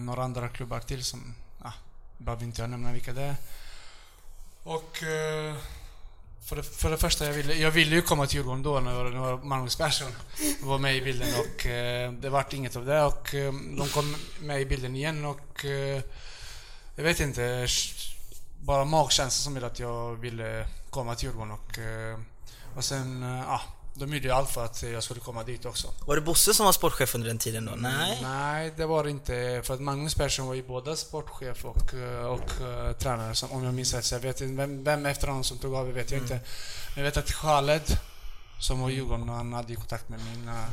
[0.00, 1.34] några andra klubbar till som...
[1.62, 1.72] Ja,
[2.18, 3.36] behöver inte jag nämna vilka det är.
[4.62, 5.02] Och
[6.44, 9.10] för det, för det första, jag ville, jag ville ju komma till Djurgården då när,
[9.10, 10.12] när Magnus Persson
[10.62, 14.16] var med i bilden och eh, det vart inget av det och eh, de kom
[14.40, 16.02] med i bilden igen och eh,
[16.96, 17.66] jag vet inte,
[18.60, 22.18] bara magkänslan som gjorde att jag ville komma till Djurgården och, eh,
[22.76, 23.60] och sen, eh,
[23.96, 25.88] de gjorde ju allt för att jag skulle komma dit också.
[26.06, 27.72] Var det Bosse som var sportchef under den tiden då?
[27.76, 28.18] Nej?
[28.22, 29.60] Nej, det var det inte.
[29.64, 33.64] För att Magnus Persson var ju både sportchef och, eh, och uh, tränare, som, om
[33.64, 34.04] jag minns rätt.
[34.04, 36.34] Så jag vet inte, vem, vem efter honom som tog över vet jag inte.
[36.34, 37.98] Men jag vet att Khaled,
[38.60, 40.64] som var i Djurgården, han hade kontakt med min, eh,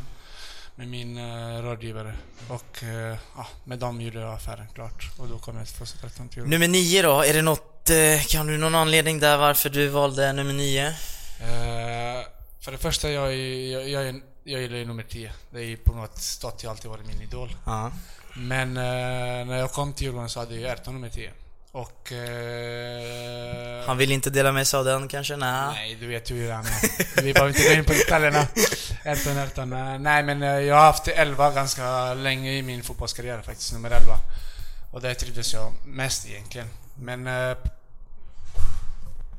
[0.75, 2.15] med min uh, rådgivare.
[2.49, 5.09] Och uh, ja, med dem gjorde jag affären klart.
[5.17, 6.59] Och då kom jag till 2013 till Djurgården.
[6.59, 10.33] Nummer 9 då, är det något, eh, kan du någon anledning där varför du valde
[10.33, 10.87] nummer 9?
[10.87, 12.25] Eh,
[12.61, 15.31] för det första, jag, är, jag, jag, är, jag gillar ju nummer 10.
[15.49, 17.55] Det är på något sätt alltid varit min idol.
[17.65, 17.91] Ja.
[18.35, 21.31] Men eh, när jag kom till Djurgården så hade jag ju Erton nummer 10.
[21.71, 22.11] Och...
[22.11, 25.35] Eh, Han vill inte dela med sig av den kanske?
[25.35, 25.73] Nej.
[25.73, 27.21] Nej, du vet ju hur han är.
[27.21, 28.47] Vi behöver inte gå in på detaljerna.
[29.03, 29.73] Erton, Erton.
[29.73, 33.89] Eh, Nej, men eh, jag har haft 11 ganska länge i min fotbollskarriär faktiskt, nummer
[33.89, 34.15] 11.
[34.91, 36.67] Och det trivdes jag mest egentligen.
[36.95, 37.27] Men...
[37.27, 37.57] Eh,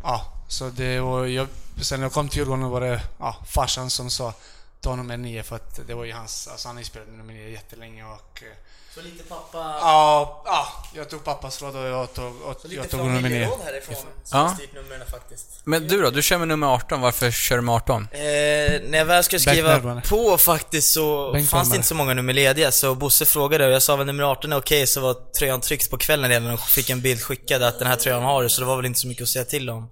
[0.03, 1.27] ja, så det var...
[1.27, 1.49] Jag,
[1.83, 4.35] sen när jag kom till Djurgården var det ja, farsan som sa
[4.81, 6.49] ta nummer 9 för att det var ju hans...
[6.49, 8.43] Alltså han har ju spelat nummer 9 jättelänge och...
[8.43, 8.49] eh,
[8.95, 9.59] Så lite pappa...
[9.81, 13.13] Ja, ja, jag tog pappas råd och jag tog, och Så lite jag tog nummer
[13.15, 13.23] 9.
[13.23, 14.55] familjeråd härifrån som Ja.
[14.55, 15.47] styrt numren faktiskt.
[15.65, 16.11] Men du då?
[16.11, 17.01] Du kör med nummer 18.
[17.01, 18.09] Varför kör du med 18?
[18.13, 21.47] Eh, när jag väl skulle skriva på faktiskt så Bänknärmare.
[21.47, 24.23] fanns det inte så många nummer lediga så Bosse frågade och jag sa väl nummer
[24.25, 27.63] 18 är okej så var tröjan tryckt på kvällen redan och fick en bild skickad
[27.63, 29.45] att den här tröjan har du så det var väl inte så mycket att säga
[29.45, 29.91] till om.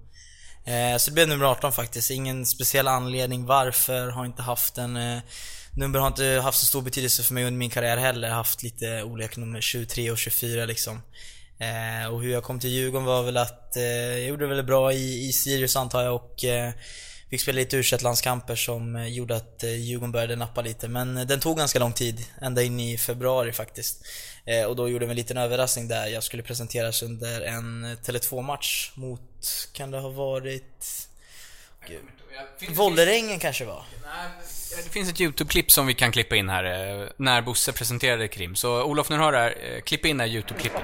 [0.65, 2.11] Eh, så det blev nummer 18 faktiskt.
[2.11, 5.19] Ingen speciell anledning varför, har inte haft en eh,
[5.73, 8.29] Nummer har inte haft så stor betydelse för mig under min karriär heller.
[8.29, 11.01] Haft lite olika nummer, 23 och 24 liksom.
[11.59, 15.27] Eh, och hur jag kom till Djurgården var väl att jag gjorde väl bra i,
[15.27, 16.45] i Sirius antar jag och
[17.29, 20.87] fick spela lite u landskamper som gjorde att Djurgården började nappa lite.
[20.87, 24.05] Men den tog ganska lång tid, ända in i februari faktiskt.
[24.45, 27.97] Eh, och då gjorde vi en liten överraskning där jag skulle presenteras under en eh,
[27.97, 29.21] Tele2-match mot,
[29.73, 31.07] kan det ha varit...
[32.69, 33.83] Vållerängen kanske var?
[34.85, 38.55] Det finns ett YouTube-klipp som vi kan klippa in här, eh, när Bosse presenterade Krim.
[38.55, 40.81] Så Olof, när du hör det här, eh, klipp in det här YouTube-klippet.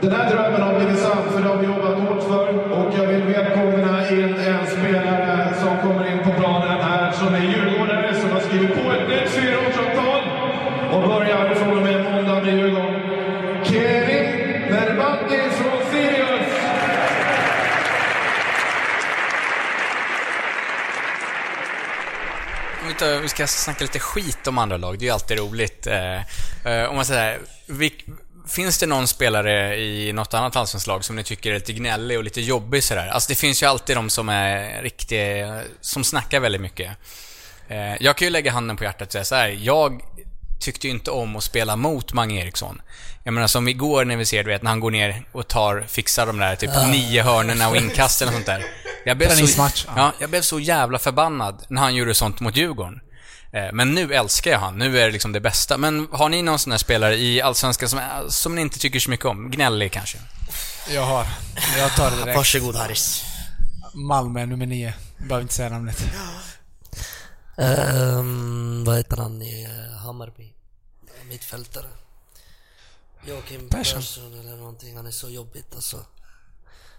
[0.00, 3.06] Den här drömmen har blivit sann för det har vi jobbat hårt för och jag
[3.06, 8.30] vill välkomna in en spelare som kommer in på planen här som är djurgårdare som
[8.30, 9.30] har skrivit på ett nytt
[10.92, 13.00] och börjar från och med måndag med Djurgården.
[13.64, 16.48] Kevin Berbati från Sirius!
[22.88, 24.98] Vi tar, vi ska snacka lite skit om andra lag.
[24.98, 25.86] Det är ju alltid roligt.
[25.86, 26.16] Eh,
[26.66, 28.04] eh om man säger vilk,
[28.48, 32.18] Finns det någon spelare i något annat allsvenskt lag som ni tycker är lite gnällig
[32.18, 33.08] och lite jobbig sådär?
[33.08, 35.46] Alltså det finns ju alltid de som är riktigt,
[35.80, 36.90] som snackar väldigt mycket.
[37.68, 39.48] Eh, jag kan ju lägga handen på hjärtat och säga så här.
[39.48, 40.02] jag
[40.62, 42.82] tyckte ju inte om att spela mot Mange Eriksson.
[43.24, 45.84] Jag menar som igår när vi ser, du vet, när han går ner och tar,
[45.88, 46.86] fixar de där typ Ja.
[46.86, 48.64] nio hörnorna och inkasten och sånt där.
[49.04, 49.92] Jag blev, så, ja.
[49.96, 53.00] ja, jag blev så jävla förbannad när han gjorde sånt mot Djurgården.
[53.52, 54.78] Eh, Men nu älskar jag han.
[54.78, 55.78] Nu är det liksom det bästa.
[55.78, 59.00] Men har ni någon sån här spelare i Allsvenskan som, är- som ni inte tycker
[59.00, 59.50] så mycket om?
[59.50, 60.18] Gnällig kanske?
[60.94, 61.26] Jag har.
[61.78, 62.36] Jag tar det direkt.
[62.36, 63.24] Varsågod Harris.
[63.94, 64.94] Malmö, nummer nio.
[65.18, 66.04] Behöver inte säga namnet.
[67.56, 70.52] Ehm, vad heter han i eh, Hammarby?
[71.28, 71.86] Mittfältare.
[73.26, 74.00] Joakim Persson.
[74.00, 74.96] Persson eller någonting.
[74.96, 76.04] Han är så jobbigt alltså.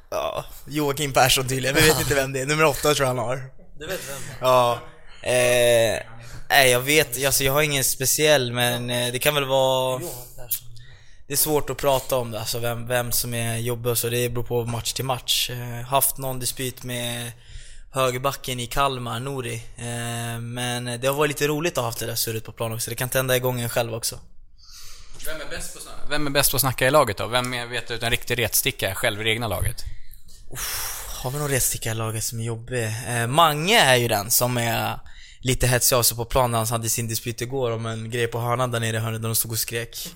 [0.09, 1.75] Ja, Joakim Persson tydligen.
[1.75, 2.45] Vi vet inte vem det är.
[2.45, 3.51] Nummer åtta tror jag han har.
[3.79, 4.21] Du vet vem?
[4.41, 4.79] Ja.
[5.21, 6.01] Eh,
[6.49, 10.01] nej, jag vet alltså jag har ingen speciell men eh, det kan väl vara...
[11.27, 14.09] Det är svårt att prata om det, alltså vem, vem som är jobbig och så.
[14.09, 15.49] Det beror på match till match.
[15.49, 17.31] Eh, haft någon dispyt med
[17.93, 19.55] högerbacken i Kalmar, Nori.
[19.77, 22.73] Eh, men det har varit lite roligt att ha haft det där surret på plan
[22.73, 22.89] också.
[22.89, 24.19] Det kan tända igång en själv också.
[25.25, 27.27] Vem är bäst på att snacka, Vem är bäst på att snacka i laget då?
[27.27, 29.83] Vem är, vet ut en riktig retsticka själv i det egna laget?
[31.23, 32.83] Har vi någon retsticka i laget som är jobbig?
[33.07, 34.99] Eh, Mange är ju den som är
[35.39, 38.27] lite hetsig av sig på plan när han hade sin dispyt igår om en grej
[38.27, 40.07] på hörnan där nere i hörnet där de stod och skrek.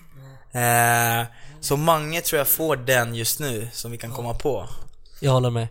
[0.51, 1.23] Eh,
[1.61, 4.69] så Mange tror jag får den just nu som vi kan komma på.
[5.19, 5.67] Jag håller med.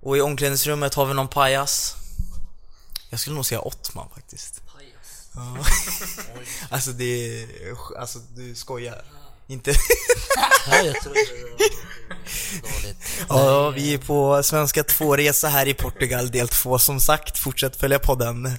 [0.00, 1.94] Och i omklädningsrummet har vi någon pajas.
[3.10, 4.62] Jag skulle nog säga Ottman faktiskt.
[5.34, 5.56] Ja.
[6.70, 7.48] alltså det är,
[7.98, 9.04] alltså du skojar.
[9.46, 9.70] Inte...
[10.70, 11.20] Ja, jag tror det
[12.62, 12.96] var dåligt.
[13.28, 17.38] Ja, vi är på Svenska 2-resa här i Portugal, del 2 som sagt.
[17.38, 18.46] Fortsätt följa podden.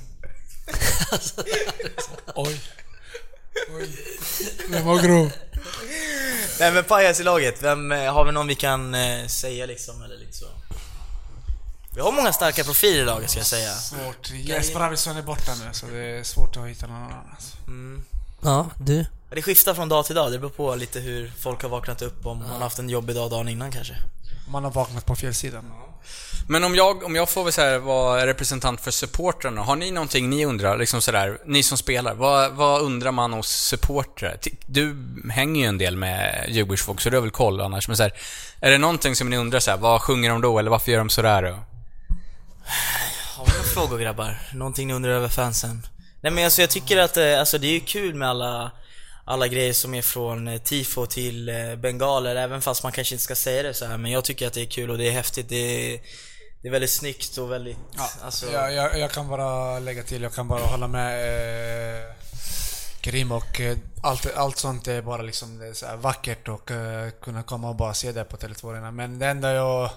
[2.36, 2.62] Oj.
[3.75, 3.89] Oj.
[4.69, 5.32] Den var grov.
[6.60, 10.04] Nej men pajas i laget, vem, eh, har vi någon vi kan eh, säga liksom,
[10.04, 10.45] eller lite så?
[11.99, 13.73] Vi har många starka profiler i laget ska jag säga.
[13.73, 14.31] Svårt.
[14.31, 17.29] Jesper Arvidsson är borta nu så det är svårt att hitta någon annan.
[17.31, 17.57] alltså.
[17.67, 18.03] Mm.
[18.41, 19.05] Ja, du?
[19.29, 22.25] Det skiftar från dag till dag, det beror på lite hur folk har vaknat upp,
[22.25, 23.93] om man har haft en jobbig dag dagen innan kanske.
[24.51, 25.62] Man har vaknat på fel sida.
[26.47, 29.91] Men om jag, om jag får väl så här, vara representant för supportrarna, har ni
[29.91, 30.77] någonting ni undrar?
[30.77, 34.39] Liksom sådär, ni som spelar, vad, vad undrar man hos supportrar?
[34.65, 34.95] Du
[35.31, 37.88] hänger ju en del med Djurgårdsfolk, så du har väl koll annars.
[37.88, 38.13] Men så här,
[38.62, 40.59] är det någonting som ni undrar så här, vad sjunger de då?
[40.59, 41.57] Eller varför gör de sådär då?
[43.36, 44.39] Har vi några frågor grabbar?
[44.53, 45.88] Någonting ni undrar över fansen?
[46.21, 48.71] Nej men alltså jag tycker att eh, alltså, det är ju kul med alla,
[49.25, 53.23] alla grejer som är från eh, tifo till eh, bengaler, även fast man kanske inte
[53.23, 53.97] ska säga det så här.
[53.97, 55.49] Men jag tycker att det är kul och det är häftigt.
[55.49, 55.55] Det
[55.95, 55.99] är,
[56.62, 57.77] det är väldigt snyggt och väldigt...
[58.23, 61.19] alltså, Jag, jag, jag kan bara lägga till, jag kan bara hålla med
[61.99, 62.03] eh,
[63.01, 67.43] Karim och eh, allt, allt sånt är bara liksom det är vackert och eh, kunna
[67.43, 68.91] komma och bara se det på Tele2 Arena.
[68.91, 69.89] Men det enda jag...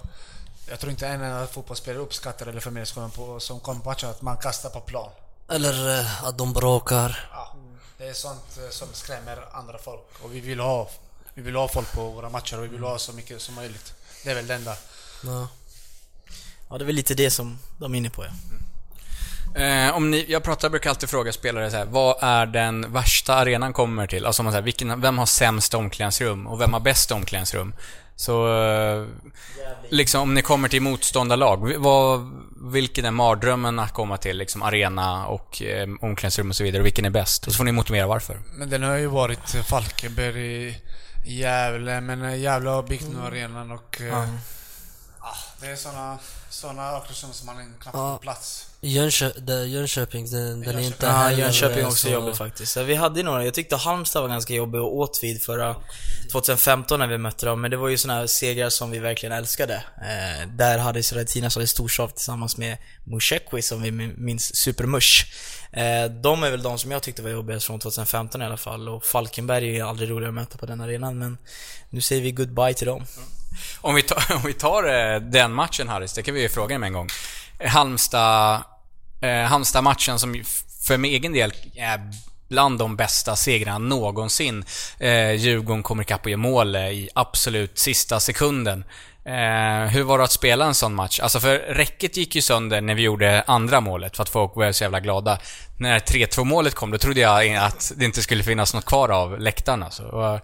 [0.69, 4.69] Jag tror inte en enda fotbollsspelare uppskattar eller förmedlingsskolan på, som matchen att man kastar
[4.69, 5.09] på plan.
[5.49, 7.29] Eller eh, att de bråkar.
[7.31, 7.55] Ja,
[7.97, 10.07] det är sånt eh, som skrämmer andra folk.
[10.23, 10.89] Och vi vill ha,
[11.33, 13.93] vi vill ha folk på våra matcher och vi vill ha så mycket som möjligt.
[14.23, 14.75] Det är väl det enda.
[15.23, 15.47] Ja.
[16.69, 18.31] Ja, det är väl lite det som de är inne på ja.
[19.55, 23.35] Eh, om ni, jag pratar, brukar alltid fråga spelare så här, vad är den värsta
[23.35, 24.25] arenan kommer till?
[24.25, 27.73] Alltså man säger, vilken, vem har sämst omklädningsrum och vem har bäst omklädningsrum?
[28.15, 29.05] Så, eh,
[29.89, 32.31] liksom om ni kommer till motståndarlag, vad,
[32.71, 34.37] vilken är mardrömmen att komma till?
[34.37, 37.47] Liksom arena och eh, omklädningsrum och så vidare, och vilken är bäst?
[37.47, 38.39] Och så får ni motivera varför.
[38.55, 40.75] Men den har ju varit Falkenberg i
[41.25, 44.01] Gävle, men Gävle har byggt nu arenan och...
[44.13, 44.25] ah,
[45.63, 48.13] det är såna, såna omklädningsrum som man knappt Ja.
[48.15, 48.67] får plats.
[48.81, 52.77] Jönskö det, Jönköping, den, den är inte Ja, Jönköping också så- jobbig faktiskt.
[52.77, 55.75] Vi hade några, jag tyckte Halmstad var ganska jobbig och Åtvid förra
[56.31, 59.33] 2015 när vi mötte dem, men det var ju såna här segrar som vi verkligen
[59.33, 59.73] älskade.
[59.97, 65.25] Eh, där hade Sredatinas hade storsav tillsammans med Mushekwi som vi minns, Supermush.
[65.71, 68.89] Eh, de är väl de som jag tyckte var jobbigast från 2015 i alla fall,
[68.89, 71.37] och Falkenberg är ju aldrig roligare att möta på den arenan, men
[71.89, 73.05] nu säger vi goodbye till dem.
[73.81, 76.79] Om vi tar, om vi tar eh, den matchen Harris, det kan vi ju fråga
[76.79, 77.09] med en gång.
[77.65, 78.63] Halmstad,
[79.21, 80.43] eh, Halmstad-matchen som ju
[80.87, 81.99] för min egen del är
[82.49, 84.65] bland de bästa segrarna någonsin.
[84.99, 88.83] Eh, Djurgården kommer ikapp och gör mål eh, i absolut sista sekunden.
[89.25, 91.19] Eh, hur var det att spela en sån match?
[91.19, 94.71] Alltså för räcket gick ju sönder när vi gjorde andra målet för att folk var
[94.71, 95.39] så jävla glada.
[95.77, 99.39] När 3-2 målet kom, då trodde jag att det inte skulle finnas något kvar av
[99.39, 99.91] läktarna.
[99.91, 100.39] Så, och,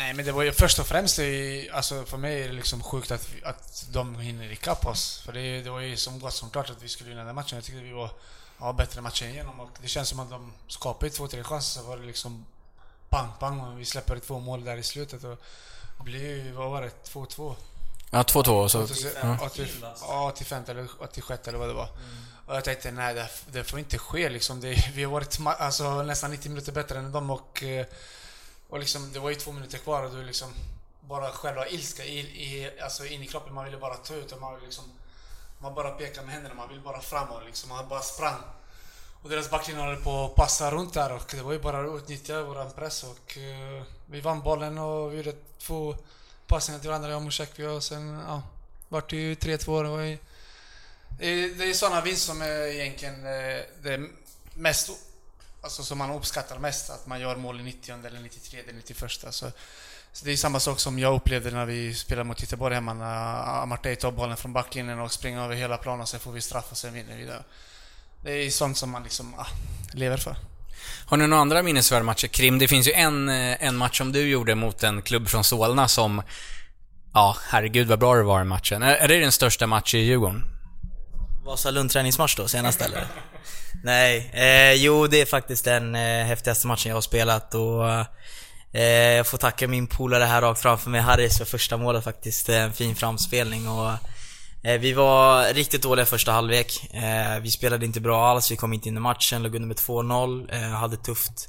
[0.00, 2.82] Nej men det var ju först och främst, ju- alltså för mig är det liksom
[2.82, 5.22] sjukt att, vi- att de hinner ikapp oss.
[5.24, 7.56] För det, det var ju som gott som klart att vi skulle vinna den matchen.
[7.56, 8.10] Jag tyckte vi var
[8.60, 9.60] ja, bättre matchen igenom.
[9.60, 11.80] Och det känns som att de skapade två, tre chanser.
[11.80, 12.46] Så var det liksom
[13.08, 15.24] pang, pang och vi släpper två mål där i slutet.
[15.24, 15.36] Och
[15.98, 17.54] det blir ju, vad var det, 2-2?
[18.10, 18.82] Ja, 2-2 så...
[18.82, 19.46] 85, Ja.
[19.46, 19.66] 80
[20.00, 21.88] ja, 85 eller 86 eller vad det var.
[22.46, 24.60] Och jag tänkte, nej det, det får inte ske liksom.
[24.60, 27.86] Det, vi har varit alltså, nästan 90 minuter bättre än dem och, eh,
[28.70, 30.54] och liksom, det var ju två minuter kvar och du liksom
[31.00, 33.54] bara själva ilska i, i, alltså in i kroppen.
[33.54, 34.84] Man ville bara ta ut och man ville liksom
[35.58, 37.68] man bara pekade med händerna, man ville bara framåt liksom.
[37.68, 38.40] Man bara sprang.
[39.22, 42.02] Och deras backlinje håller på att passa runt där och det var ju bara att
[42.02, 45.96] utnyttja våran press och uh, vi vann bollen och vi gjorde två
[46.46, 48.42] passningar till varandra, jag och Mushekwi och sen ja,
[48.88, 49.82] vart det ju 3-2.
[49.82, 50.18] Det var ju
[51.18, 54.08] det är, det är sådana vinster som är egentligen eh, det
[54.54, 54.90] mest
[55.62, 59.10] Alltså som man uppskattar mest, att man gör mål i 90 eller 93 eller 91.
[59.10, 59.52] Så,
[60.12, 63.62] så det är samma sak som jag upplevde när vi spelade mot Göteborg hemma, när
[63.62, 66.66] Amartey tar bollen från backlinjen och springer över hela planen och sen får vi straff
[66.70, 67.42] och sen vinner vi det.
[68.22, 69.46] Det är sånt som man liksom ah,
[69.92, 70.36] lever för.
[71.06, 72.26] Har ni några andra minnesvärda matcher?
[72.28, 75.44] Krim, det finns ju en, eh, en match som du gjorde mot en klubb från
[75.44, 76.22] Solna som...
[77.14, 78.82] Ja, herregud vad bra det var i matchen.
[78.82, 80.42] Är, är det den största matchen i Djurgården?
[81.44, 83.06] Vasalund träningsmatch då, senast eller?
[83.82, 87.90] Nej, eh, jo det är faktiskt den eh, häftigaste matchen jag har spelat och
[88.72, 92.48] eh, jag får tacka min polare här rakt framför mig, Harris, för första målet faktiskt.
[92.48, 93.90] En fin framspelning och
[94.62, 96.94] eh, vi var riktigt dåliga första halvlek.
[96.94, 99.76] Eh, vi spelade inte bra alls, vi kom inte in i matchen, låg under med
[99.76, 101.48] 2-0, eh, hade tufft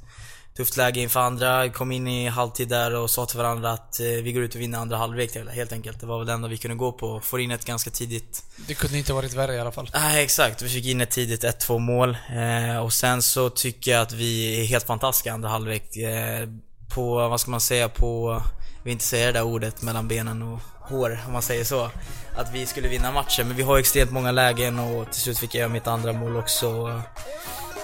[0.58, 4.06] Tufft läge inför andra, kom in i halvtid där och sa till varandra att eh,
[4.06, 6.00] vi går ut och vinner andra halvlek helt enkelt.
[6.00, 7.20] Det var väl det enda vi kunde gå på.
[7.20, 9.90] Får in ett ganska tidigt Det kunde inte varit värre i alla fall.
[9.94, 12.18] Nej exakt, vi fick in ett tidigt 1-2 mål.
[12.30, 15.98] Eh, och sen så tycker jag att vi är helt fantastiska andra halvlek.
[15.98, 16.50] Eh,
[16.96, 18.42] på, vad ska man säga, på,
[18.78, 21.90] jag vill inte säga det där ordet mellan benen och hår om man säger så.
[22.36, 25.56] Att vi skulle vinna matchen, men vi har extremt många lägen och till slut fick
[25.56, 27.02] jag göra mitt andra mål också.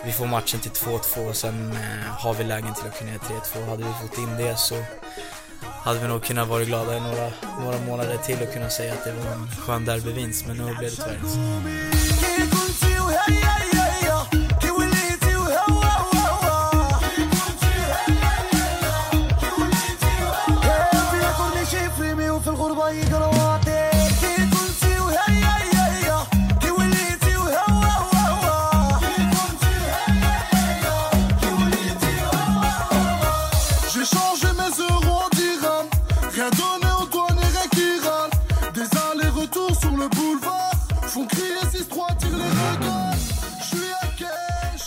[0.06, 3.22] Vi får matchen till 2-2 och sen eh, har vi lägen till att kunna göra
[3.22, 3.70] 3-2.
[3.70, 4.76] Hade vi fått in det så
[5.84, 7.32] hade vi nog kunnat vara glada i några,
[7.64, 10.91] några månader till och kunna säga att det var en skön derbyvinst, men nu blev
[10.91, 12.07] det tyvärr inte så.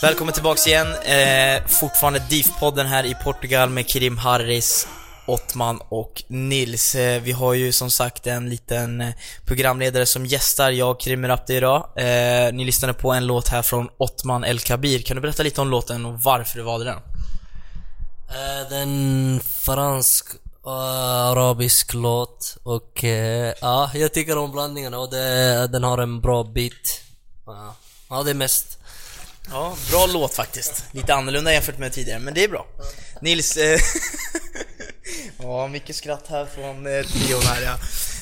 [0.03, 0.86] Välkommen tillbaks igen.
[0.94, 4.88] Eh, fortfarande DIF-podden här i Portugal med Kirim Harris,
[5.26, 6.94] Ottman och Nils.
[6.94, 9.14] Eh, vi har ju som sagt en liten eh,
[9.46, 11.88] programledare som gästar jag, och Kirim Rapti idag.
[11.96, 15.03] Eh, ni lyssnade på en låt här från Ottman El Kabir.
[15.03, 16.98] Kan du berätta lite om låten och varför du valde den?
[18.28, 20.26] Eh, är en fransk
[20.62, 26.20] och arabisk låt och eh, ja, jag tycker om blandningarna och det, den har en
[26.20, 27.01] bra beat.
[28.09, 28.79] Ja, det är mest.
[29.51, 30.84] Ja, bra låt faktiskt.
[30.92, 32.66] Lite annorlunda jämfört med tidigare, men det är bra.
[33.20, 33.80] Nils, eh,
[35.42, 37.78] ja mycket skratt här från eh, trion här ja.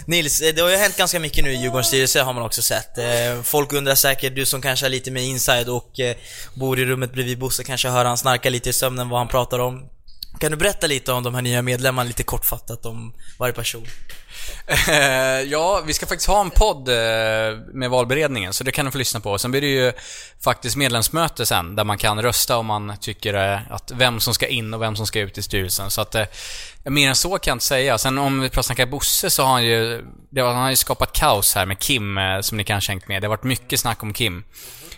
[0.06, 2.62] Nils, eh, det har ju hänt ganska mycket nu i Djurgårdens styrelse har man också
[2.62, 2.98] sett.
[2.98, 6.16] Eh, folk undrar säkert, du som kanske är lite mer inside och eh,
[6.54, 9.58] bor i rummet bredvid Bosse kanske hör han snarka lite i sömnen vad han pratar
[9.58, 9.88] om.
[10.40, 13.86] Kan du berätta lite om de här nya medlemmarna, lite kortfattat om varje person?
[14.88, 16.94] Eh, ja, vi ska faktiskt ha en podd eh,
[17.72, 19.38] med valberedningen, så det kan du få lyssna på.
[19.38, 19.92] Sen blir det ju
[20.40, 24.46] faktiskt medlemsmöte sen, där man kan rösta om man tycker eh, att vem som ska
[24.46, 25.90] in och vem som ska ut i styrelsen.
[25.90, 26.16] Så att,
[26.84, 27.98] mer än så kan jag inte säga.
[27.98, 31.12] Sen om vi pratar snackar Bosse så har han ju, det han har ju skapat
[31.12, 33.22] kaos här med Kim, som ni kanske hängt med.
[33.22, 34.44] Det har varit mycket snack om Kim.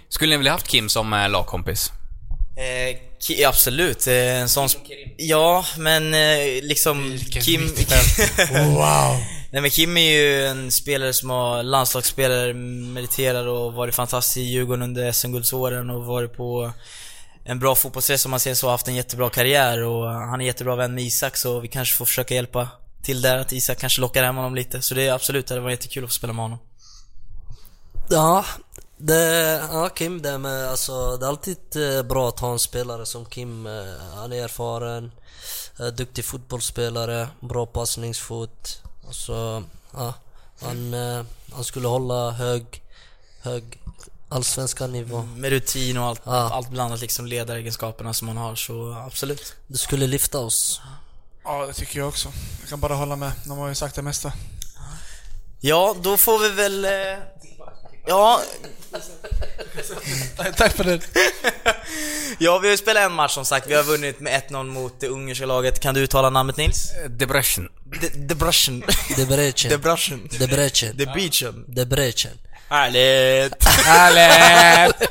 [0.09, 1.93] Skulle ni vilja haft Kim som lagkompis?
[2.57, 4.68] Eh, absolut, eh, en sån...
[5.16, 7.61] Ja, men eh, liksom Kim...
[8.53, 9.16] Wow.
[9.53, 14.40] Nej men Kim är ju en spelare som har landslagsspelare, meriterar och varit fantastisk i
[14.40, 16.72] Djurgården under SM-guldsåren och varit på
[17.44, 20.76] en bra fotbollsresa om man säger så, haft en jättebra karriär och han är jättebra
[20.76, 22.68] vän med Isak så vi kanske får försöka hjälpa
[23.03, 24.82] till där, att Isak kanske lockar hem honom lite.
[24.82, 26.59] Så det är absolut, det hade varit jättekul att få spela med honom.
[28.11, 28.44] Ja,
[29.01, 31.57] det, ja Kim, det, med, alltså, det är alltid
[31.96, 33.66] eh, bra att ha en spelare som Kim.
[33.66, 33.72] eh,
[34.14, 35.12] Han är erfaren,
[35.80, 38.82] eh, duktig fotbollsspelare, bra passningsfot.
[39.07, 40.14] Alltså, ja,
[40.62, 40.94] han,
[41.53, 42.82] han skulle hålla hög,
[43.42, 43.78] hög
[44.28, 45.22] allsvenska nivå.
[45.22, 46.51] Med rutin och allt, Ja.
[46.53, 49.55] allt blandat liksom ledaregenskaperna som han har, så absolut.
[49.66, 50.80] Det skulle lyfta oss.
[51.44, 52.28] Ja, det tycker jag också.
[52.61, 53.32] Jag kan bara hålla med.
[53.44, 54.32] De har ju sagt det mesta.
[55.61, 56.86] Ja, då får vi väl...
[58.11, 58.42] Ja,
[60.56, 61.00] Tack för det.
[62.38, 63.66] Ja, vi har ju spelat en match som sagt.
[63.66, 65.80] Vi har vunnit med 1-0 mot det ungerska laget.
[65.80, 66.90] Kan du uttala namnet Nils?
[67.08, 67.68] Debrecen.
[68.00, 68.80] De- Debrecen.
[69.16, 69.70] Debrecen.
[69.70, 70.28] Debrecen.
[70.28, 70.96] Debrecen.
[70.96, 71.64] Debrecen.
[71.68, 72.30] Debrecen.
[72.68, 73.64] Härligt!
[73.64, 75.11] Härligt!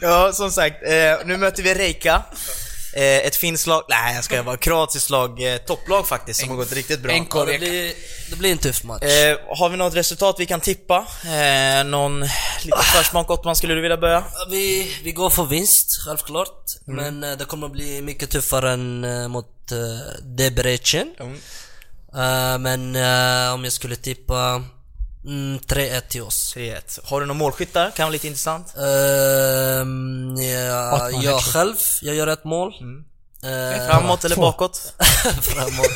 [0.00, 0.76] ja, som sagt.
[0.82, 2.22] Eh, nu möter vi Reika.
[2.94, 6.56] Eh, ett finskt lag, nej jag ska bara kroatiskt lag, eh, topplag faktiskt, som har
[6.56, 7.12] gått riktigt bra.
[7.12, 7.92] Ja, det, blir,
[8.30, 9.02] det blir en tuff match.
[9.02, 11.06] Eh, har vi något resultat vi kan tippa?
[11.24, 12.20] Eh, någon
[12.62, 14.24] liten försmak Ottman, skulle du vilja börja?
[14.50, 16.64] Vi, vi går för vinst, självklart.
[16.88, 17.20] Mm.
[17.20, 19.78] Men eh, det kommer att bli mycket tuffare än eh, mot uh,
[20.22, 21.14] Debrecen.
[21.20, 21.34] Mm.
[22.14, 24.64] Eh, men eh, om jag skulle tippa
[25.24, 26.54] mm, 3-1 till oss.
[26.56, 26.98] 3-1.
[27.04, 27.90] Har du några målskyttar?
[27.90, 28.76] Kan vara lite intressant.
[28.76, 32.74] Ehm, ja, jag själv, jag gör ett mål.
[32.80, 33.04] Mm.
[33.44, 34.42] Eh, Framåt eller två.
[34.42, 34.94] bakåt?
[35.42, 35.90] Framåt.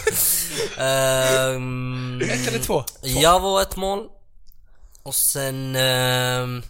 [0.78, 2.84] Ehm, Ett eller två?
[3.02, 4.06] Jag var ett mål.
[5.02, 5.76] Och sen...
[5.76, 6.62] eh,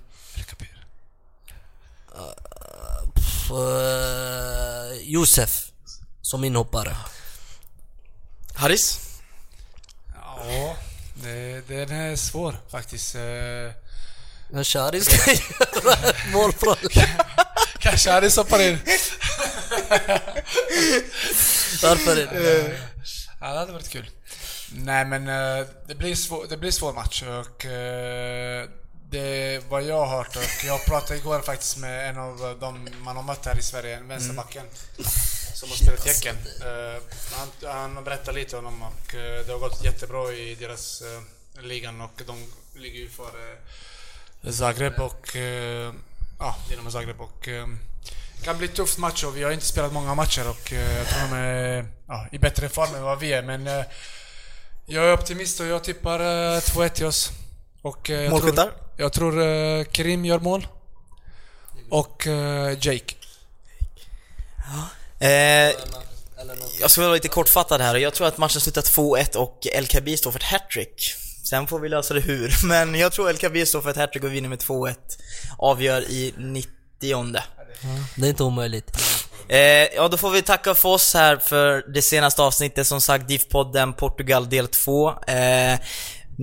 [3.14, 5.70] pff, eh, Josef.
[6.22, 6.96] Som inhoppare.
[8.54, 9.00] Haris?
[10.14, 10.76] Ja,
[11.22, 13.14] det, den är svår faktiskt.
[13.14, 13.20] Eh,
[14.52, 16.76] Kanske Haris ska göra ett mål från...
[17.78, 18.78] Kanske Haris hoppar in.
[21.82, 22.78] Varför inte?
[23.40, 24.10] Ja, det hade varit kul.
[24.72, 28.68] Nej men eh, det blir, svår, det blir svår match och eh,
[29.10, 33.16] det vad jag har hört och jag pratade igår faktiskt med en av de man
[33.16, 34.64] har mött här i Sverige, en vänsterbacken.
[35.56, 36.36] Som har spelat tecken.
[36.60, 37.02] Eh,
[37.32, 41.62] han, han berättade lite om dem och eh, det har gått jättebra i deras eh,
[41.62, 43.56] ligan och de ligger ju före
[44.52, 45.92] Zagreb och eh,
[46.38, 47.48] ja, Dinamo Zagreb och
[48.38, 51.30] det kan bli tufft match och vi har inte spelat många matcher och jag tror
[51.30, 53.84] de är ja, i bättre form än vad vi är men
[54.86, 57.30] jag är optimist och jag tippar eh, 2-1 till oss.
[57.82, 58.62] Och, jag Målskyttar?
[58.62, 59.32] tror, jag tror
[59.92, 60.66] Kerim gör mål.
[61.90, 62.26] Och
[62.80, 63.14] Jake.
[65.20, 65.30] Eh,
[66.80, 67.94] jag ska vara lite kortfattad här.
[67.94, 71.14] Jag tror att matchen slutar 2-1 och LKB står för ett hattrick.
[71.44, 74.32] Sen får vi lösa det hur, men jag tror LKB står för ett hattrick och
[74.32, 74.94] vinner med 2-1.
[75.58, 76.70] Avgör i 90
[78.16, 78.90] Det är inte omöjligt.
[79.48, 79.58] Eh,
[79.96, 83.92] ja, då får vi tacka för oss här för det senaste avsnittet, som sagt DIF-podden
[83.92, 85.10] Portugal del 2.
[85.10, 85.78] Eh,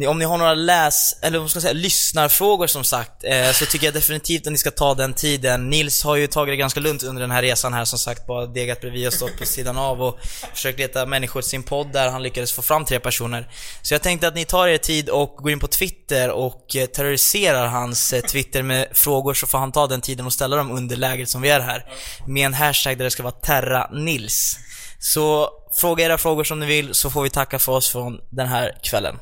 [0.08, 3.66] om ni har några läs, eller vad ska jag säga, lyssnarfrågor som sagt, eh, så
[3.66, 5.70] tycker jag definitivt att ni ska ta den tiden.
[5.70, 8.46] Nils har ju tagit det ganska lugnt under den här resan här som sagt, bara
[8.46, 10.20] degat bredvid och stått på sidan av och
[10.54, 13.48] försökt leta människor till sin podd där han lyckades få fram tre personer.
[13.82, 16.86] Så jag tänkte att ni tar er tid och går in på Twitter och eh,
[16.86, 20.72] terroriserar hans eh, Twitter med frågor så får han ta den tiden och ställa dem
[20.72, 21.86] under lägret som vi är här.
[22.28, 24.58] Med en hashtag där det ska vara TerraNils.
[25.00, 25.50] Så
[25.82, 28.78] fråga era frågor som ni vill så får vi tacka för oss från den här
[28.84, 29.20] kvällen.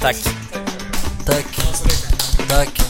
[0.00, 0.16] Tack.
[1.26, 1.44] Tack.
[2.48, 2.89] Tack.